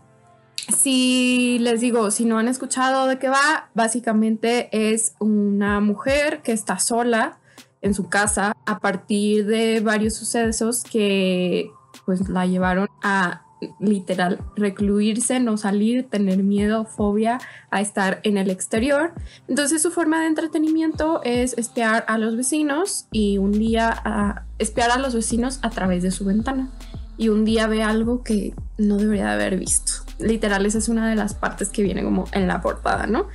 si 0.77 1.59
les 1.61 1.81
digo, 1.81 2.11
si 2.11 2.25
no 2.25 2.39
han 2.39 2.49
escuchado 2.49 3.07
de 3.07 3.21
qué 3.21 3.29
va, 3.29 3.71
básicamente 3.75 4.69
es 4.73 5.15
una 5.21 5.79
mujer 5.79 6.43
que 6.43 6.51
está 6.51 6.81
sola 6.81 7.39
en 7.81 7.95
su 7.95 8.09
casa 8.09 8.53
a 8.67 8.81
partir 8.81 9.47
de 9.47 9.79
varios 9.79 10.15
sucesos 10.15 10.83
que 10.83 11.71
pues 12.05 12.29
la 12.29 12.45
llevaron 12.47 12.89
a 13.05 13.46
literal 13.81 14.41
recluirse, 14.57 15.41
no 15.41 15.57
salir, 15.57 16.09
tener 16.09 16.43
miedo, 16.43 16.85
fobia 16.85 17.39
a 17.71 17.81
estar 17.81 18.21
en 18.23 18.37
el 18.37 18.51
exterior. 18.51 19.13
Entonces 19.49 19.83
su 19.83 19.91
forma 19.91 20.21
de 20.21 20.27
entretenimiento 20.27 21.21
es 21.25 21.57
espiar 21.57 22.05
a 22.09 22.19
los 22.19 22.37
vecinos 22.37 23.07
y 23.13 23.39
un 23.39 23.53
día 23.53 23.91
a, 24.05 24.45
espiar 24.59 24.91
a 24.91 24.99
los 24.99 25.15
vecinos 25.15 25.59
a 25.63 25.71
través 25.71 26.03
de 26.03 26.11
su 26.11 26.25
ventana. 26.25 26.71
Y 27.19 27.31
un 27.31 27.47
día 27.47 27.67
ve 27.67 27.83
algo 27.83 28.23
que 28.23 28.55
no 28.77 28.99
debería 28.99 29.27
de 29.27 29.33
haber 29.33 29.59
visto. 29.59 29.93
Literal, 30.19 30.67
esa 30.67 30.79
es 30.79 30.89
una 30.89 31.09
de 31.09 31.17
las 31.17 31.35
partes 31.35 31.71
que 31.71 31.83
viene 31.83 32.05
como 32.05 32.27
en 32.33 32.47
la 32.47 32.61
portada, 32.61 33.07
¿no? 33.07 33.29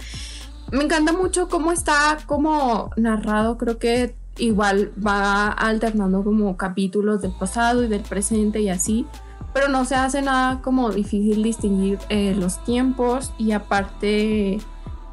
Me 0.71 0.83
encanta 0.83 1.13
mucho 1.13 1.49
cómo 1.49 1.71
está 1.71 2.19
como 2.27 2.91
narrado, 2.95 3.57
creo 3.57 3.79
que 3.79 4.15
igual 4.37 4.91
va 5.05 5.47
alternando 5.47 6.23
como 6.23 6.55
capítulos 6.57 7.21
del 7.21 7.33
pasado 7.37 7.83
y 7.83 7.87
del 7.87 8.01
presente 8.01 8.61
y 8.61 8.69
así 8.69 9.05
pero 9.53 9.67
no 9.67 9.85
se 9.85 9.95
hace 9.95 10.21
nada 10.21 10.61
como 10.61 10.91
difícil 10.91 11.43
distinguir 11.43 11.99
eh, 12.09 12.35
los 12.35 12.63
tiempos 12.63 13.33
y 13.37 13.51
aparte 13.51 14.59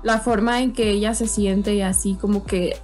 la 0.03 0.19
forma 0.19 0.63
en 0.63 0.73
que 0.73 0.91
ella 0.91 1.15
se 1.15 1.27
siente 1.27 1.75
y 1.75 1.83
así 1.83 2.15
como 2.15 2.45
que 2.45 2.77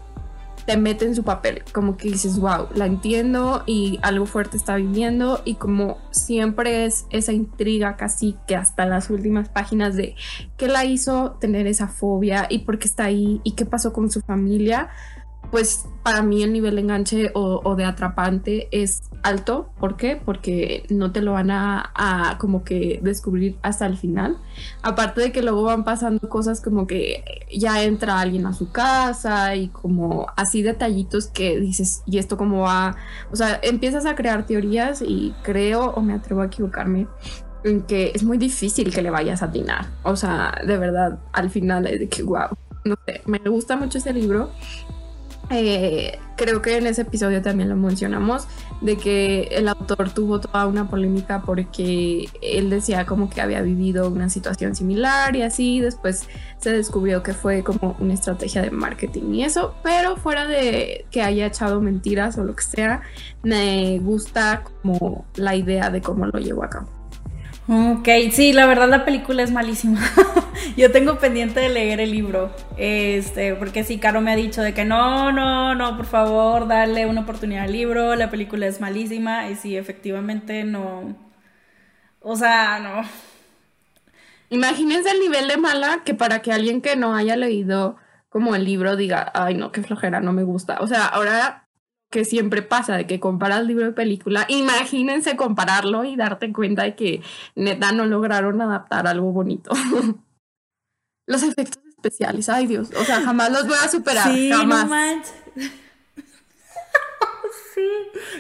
te 0.66 0.76
mete 0.76 1.04
en 1.04 1.14
su 1.14 1.24
papel, 1.24 1.62
como 1.72 1.96
que 1.96 2.08
dices, 2.08 2.38
wow, 2.38 2.68
la 2.74 2.86
entiendo 2.86 3.62
y 3.66 3.98
algo 4.02 4.24
fuerte 4.24 4.56
está 4.56 4.76
viviendo 4.76 5.42
y 5.44 5.56
como 5.56 5.98
siempre 6.10 6.86
es 6.86 7.06
esa 7.10 7.32
intriga 7.32 7.96
casi 7.96 8.36
que 8.46 8.56
hasta 8.56 8.86
las 8.86 9.10
últimas 9.10 9.48
páginas 9.48 9.94
de 9.94 10.16
qué 10.56 10.68
la 10.68 10.84
hizo 10.84 11.32
tener 11.32 11.66
esa 11.66 11.88
fobia 11.88 12.46
y 12.48 12.60
por 12.60 12.78
qué 12.78 12.88
está 12.88 13.04
ahí 13.04 13.40
y 13.44 13.52
qué 13.52 13.66
pasó 13.66 13.92
con 13.92 14.10
su 14.10 14.22
familia, 14.22 14.88
pues 15.54 15.86
para 16.02 16.20
mí 16.22 16.42
el 16.42 16.52
nivel 16.52 16.74
de 16.74 16.80
enganche 16.80 17.30
o, 17.32 17.76
de 17.76 17.84
atrapante 17.84 18.66
es 18.72 19.04
alto. 19.22 19.70
¿Por 19.78 19.96
qué? 19.96 20.16
Porque 20.16 20.84
no 20.90 21.12
te 21.12 21.22
lo 21.22 21.34
van 21.34 21.52
a, 21.52 22.36
como 22.40 22.64
que 22.64 22.98
descubrir 23.04 23.56
hasta 23.62 23.86
el 23.86 23.96
final. 23.96 24.36
Aparte 24.82 25.20
de 25.20 25.30
que 25.30 25.42
luego 25.42 25.62
van 25.62 25.84
pasando 25.84 26.28
cosas 26.28 26.60
como 26.60 26.88
que 26.88 27.22
ya 27.56 27.84
entra 27.84 28.18
alguien 28.18 28.46
a 28.46 28.52
su 28.52 28.72
casa 28.72 29.54
y 29.54 29.68
como 29.68 30.26
así 30.34 30.60
detallitos 30.60 31.28
que 31.28 31.60
dices, 31.60 32.02
¿y 32.04 32.18
esto 32.18 32.36
cómo 32.36 32.62
va? 32.62 32.96
O 33.30 33.36
sea, 33.36 33.60
empiezas 33.62 34.06
a 34.06 34.16
crear 34.16 34.46
teorías 34.46 35.02
y 35.02 35.36
creo 35.44 35.92
o 35.92 36.02
me 36.02 36.14
atrevo 36.14 36.40
a 36.40 36.46
equivocarme 36.46 37.06
en 37.62 37.82
que 37.82 38.10
es 38.12 38.24
muy 38.24 38.38
difícil 38.38 38.92
que 38.92 39.02
le 39.02 39.10
vayas 39.10 39.40
a 39.40 39.46
atinar. 39.46 39.86
O 40.02 40.16
sea, 40.16 40.60
de 40.66 40.76
verdad, 40.78 41.20
al 41.32 41.48
final 41.48 41.86
es 41.86 42.00
de 42.00 42.08
que, 42.08 42.24
wow, 42.24 42.48
no 42.84 42.96
sé, 43.06 43.22
me 43.26 43.38
gusta 43.38 43.76
mucho 43.76 43.98
ese 43.98 44.12
libro 44.12 44.50
eh, 45.50 46.18
creo 46.36 46.62
que 46.62 46.76
en 46.76 46.86
ese 46.86 47.02
episodio 47.02 47.42
también 47.42 47.68
lo 47.68 47.76
mencionamos, 47.76 48.46
de 48.80 48.96
que 48.96 49.42
el 49.52 49.68
autor 49.68 50.10
tuvo 50.10 50.40
toda 50.40 50.66
una 50.66 50.88
polémica 50.88 51.42
porque 51.42 52.28
él 52.42 52.70
decía 52.70 53.06
como 53.06 53.30
que 53.30 53.40
había 53.40 53.62
vivido 53.62 54.08
una 54.08 54.28
situación 54.28 54.74
similar 54.74 55.36
y 55.36 55.42
así, 55.42 55.80
después 55.80 56.28
se 56.58 56.72
descubrió 56.72 57.22
que 57.22 57.34
fue 57.34 57.62
como 57.62 57.96
una 58.00 58.14
estrategia 58.14 58.62
de 58.62 58.70
marketing 58.70 59.34
y 59.34 59.44
eso, 59.44 59.74
pero 59.82 60.16
fuera 60.16 60.46
de 60.46 61.06
que 61.10 61.22
haya 61.22 61.46
echado 61.46 61.80
mentiras 61.80 62.38
o 62.38 62.44
lo 62.44 62.54
que 62.54 62.62
sea, 62.62 63.02
me 63.42 63.98
gusta 64.00 64.64
como 64.82 65.26
la 65.36 65.54
idea 65.54 65.90
de 65.90 66.00
cómo 66.00 66.26
lo 66.26 66.38
llevó 66.38 66.64
a 66.64 66.70
cabo. 66.70 67.03
Ok, 67.66 68.08
sí, 68.32 68.52
la 68.52 68.66
verdad 68.66 68.88
la 68.88 69.04
película 69.06 69.42
es 69.42 69.50
malísima. 69.50 70.00
Yo 70.76 70.92
tengo 70.92 71.18
pendiente 71.18 71.60
de 71.60 71.70
leer 71.70 72.00
el 72.00 72.10
libro, 72.10 72.54
este, 72.76 73.54
porque 73.54 73.84
sí, 73.84 73.98
Caro 73.98 74.20
me 74.20 74.32
ha 74.32 74.36
dicho 74.36 74.60
de 74.62 74.74
que 74.74 74.84
no, 74.84 75.32
no, 75.32 75.74
no, 75.74 75.96
por 75.96 76.04
favor, 76.06 76.68
dale 76.68 77.06
una 77.06 77.22
oportunidad 77.22 77.64
al 77.64 77.72
libro, 77.72 78.16
la 78.16 78.30
película 78.30 78.66
es 78.66 78.80
malísima 78.80 79.48
y 79.48 79.56
sí, 79.56 79.76
efectivamente 79.78 80.64
no, 80.64 81.16
o 82.20 82.36
sea, 82.36 82.78
no. 82.80 83.08
Imagínense 84.50 85.10
el 85.10 85.20
nivel 85.20 85.48
de 85.48 85.56
mala 85.56 86.02
que 86.04 86.14
para 86.14 86.40
que 86.42 86.52
alguien 86.52 86.80
que 86.80 86.96
no 86.96 87.14
haya 87.16 87.36
leído 87.36 87.96
como 88.28 88.54
el 88.54 88.64
libro 88.64 88.96
diga, 88.96 89.30
ay 89.34 89.54
no, 89.54 89.72
qué 89.72 89.82
flojera, 89.82 90.20
no 90.20 90.32
me 90.32 90.42
gusta. 90.44 90.78
O 90.80 90.86
sea, 90.86 91.06
ahora 91.06 91.63
que 92.14 92.24
siempre 92.24 92.62
pasa, 92.62 92.96
de 92.96 93.08
que 93.08 93.18
comparas 93.18 93.66
libro 93.66 93.88
y 93.88 93.92
película, 93.92 94.46
imagínense 94.46 95.34
compararlo 95.34 96.04
y 96.04 96.14
darte 96.14 96.52
cuenta 96.52 96.84
de 96.84 96.94
que 96.94 97.22
neta 97.56 97.90
no 97.90 98.06
lograron 98.06 98.62
adaptar 98.62 99.08
algo 99.08 99.32
bonito. 99.32 99.72
los 101.26 101.42
efectos 101.42 101.82
especiales, 101.88 102.48
ay 102.48 102.68
Dios, 102.68 102.90
o 102.96 103.04
sea, 103.04 103.20
jamás 103.20 103.50
los 103.50 103.66
voy 103.66 103.76
a 103.82 103.88
superar, 103.88 104.32
sí, 104.32 104.48
jamás. 104.48 105.34
sí, 107.74 107.88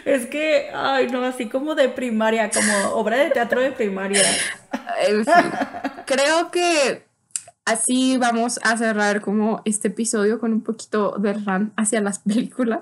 es 0.04 0.26
que, 0.26 0.70
ay 0.72 1.08
no, 1.08 1.24
así 1.24 1.48
como 1.48 1.74
de 1.74 1.88
primaria, 1.88 2.50
como 2.50 2.94
obra 2.94 3.16
de 3.16 3.30
teatro 3.30 3.60
de 3.60 3.72
primaria. 3.72 4.22
Creo 6.06 6.52
que 6.52 7.08
así 7.64 8.16
vamos 8.18 8.60
a 8.62 8.76
cerrar 8.76 9.20
como 9.20 9.62
este 9.64 9.88
episodio 9.88 10.38
con 10.38 10.52
un 10.52 10.62
poquito 10.62 11.16
de 11.18 11.34
run 11.34 11.72
hacia 11.76 12.00
las 12.00 12.18
películas. 12.20 12.80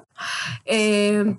Eh, 0.65 1.37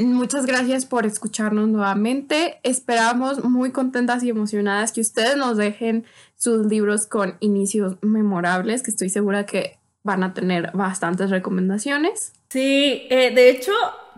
muchas 0.00 0.46
gracias 0.46 0.86
por 0.86 1.06
escucharnos 1.06 1.68
nuevamente. 1.68 2.58
Esperamos 2.62 3.44
muy 3.44 3.70
contentas 3.70 4.22
y 4.22 4.30
emocionadas 4.30 4.92
que 4.92 5.00
ustedes 5.00 5.36
nos 5.36 5.56
dejen 5.56 6.04
sus 6.36 6.66
libros 6.66 7.06
con 7.06 7.36
inicios 7.40 7.96
memorables, 8.02 8.82
que 8.82 8.90
estoy 8.90 9.08
segura 9.08 9.46
que 9.46 9.78
van 10.02 10.22
a 10.22 10.34
tener 10.34 10.70
bastantes 10.72 11.30
recomendaciones. 11.30 12.32
Sí, 12.48 13.06
eh, 13.10 13.32
de 13.34 13.50
hecho, 13.50 13.72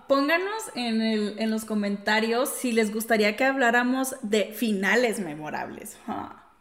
pónganos 0.07 0.63
en, 0.75 1.01
el, 1.01 1.39
en, 1.39 1.51
los 1.51 1.65
comentarios 1.65 2.51
si 2.51 2.73
les 2.73 2.93
gustaría 2.93 3.37
que 3.37 3.45
habláramos 3.45 4.17
de 4.23 4.53
finales 4.53 5.19
memorables. 5.21 5.97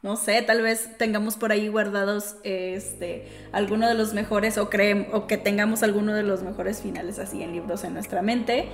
No 0.03 0.15
sé, 0.15 0.41
tal 0.43 0.61
vez 0.61 0.97
tengamos 0.97 1.37
por 1.37 1.51
ahí 1.51 1.67
guardados 1.69 2.35
este, 2.43 3.27
alguno 3.51 3.87
de 3.87 3.95
los 3.95 4.13
mejores 4.13 4.57
o, 4.57 4.69
o 5.11 5.27
que 5.27 5.37
tengamos 5.37 5.81
alguno 5.83 6.13
de 6.13 6.23
los 6.23 6.43
mejores 6.43 6.81
finales 6.81 7.17
así 7.19 7.41
en 7.41 7.51
libros 7.51 7.83
en 7.83 7.93
nuestra 7.93 8.21
mente. 8.21 8.69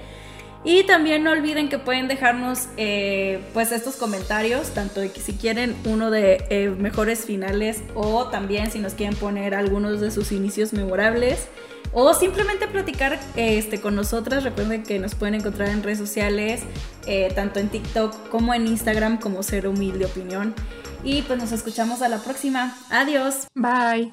Y 0.65 0.83
también 0.83 1.23
no 1.23 1.31
olviden 1.31 1.67
que 1.67 1.77
pueden 1.77 2.07
dejarnos 2.07 2.69
eh, 2.77 3.41
pues 3.53 3.73
estos 3.73 3.97
comentarios, 3.97 4.69
tanto 4.69 5.01
si 5.01 5.33
quieren 5.33 5.75
uno 5.85 6.09
de 6.09 6.45
eh, 6.49 6.69
mejores 6.69 7.25
finales 7.25 7.83
o 7.95 8.27
también 8.29 8.71
si 8.71 8.79
nos 8.79 8.93
quieren 8.93 9.15
poner 9.17 9.55
algunos 9.55 9.99
de 9.99 10.09
sus 10.09 10.31
inicios 10.31 10.71
memorables 10.71 11.47
o 11.91 12.13
simplemente 12.13 12.67
platicar 12.67 13.19
este, 13.35 13.81
con 13.81 13.93
nosotras. 13.95 14.45
Recuerden 14.45 14.83
que 14.83 14.99
nos 14.99 15.15
pueden 15.15 15.35
encontrar 15.35 15.67
en 15.67 15.83
redes 15.83 15.99
sociales, 15.99 16.61
eh, 17.07 17.29
tanto 17.35 17.59
en 17.59 17.67
TikTok 17.67 18.29
como 18.29 18.53
en 18.53 18.65
Instagram 18.65 19.19
como 19.19 19.43
Ser 19.43 19.67
Humilde 19.67 20.05
Opinión. 20.05 20.55
Y 21.03 21.21
pues 21.23 21.39
nos 21.39 21.51
escuchamos 21.51 22.01
a 22.01 22.09
la 22.09 22.17
próxima. 22.17 22.75
Adiós. 22.89 23.47
Bye. 23.55 24.11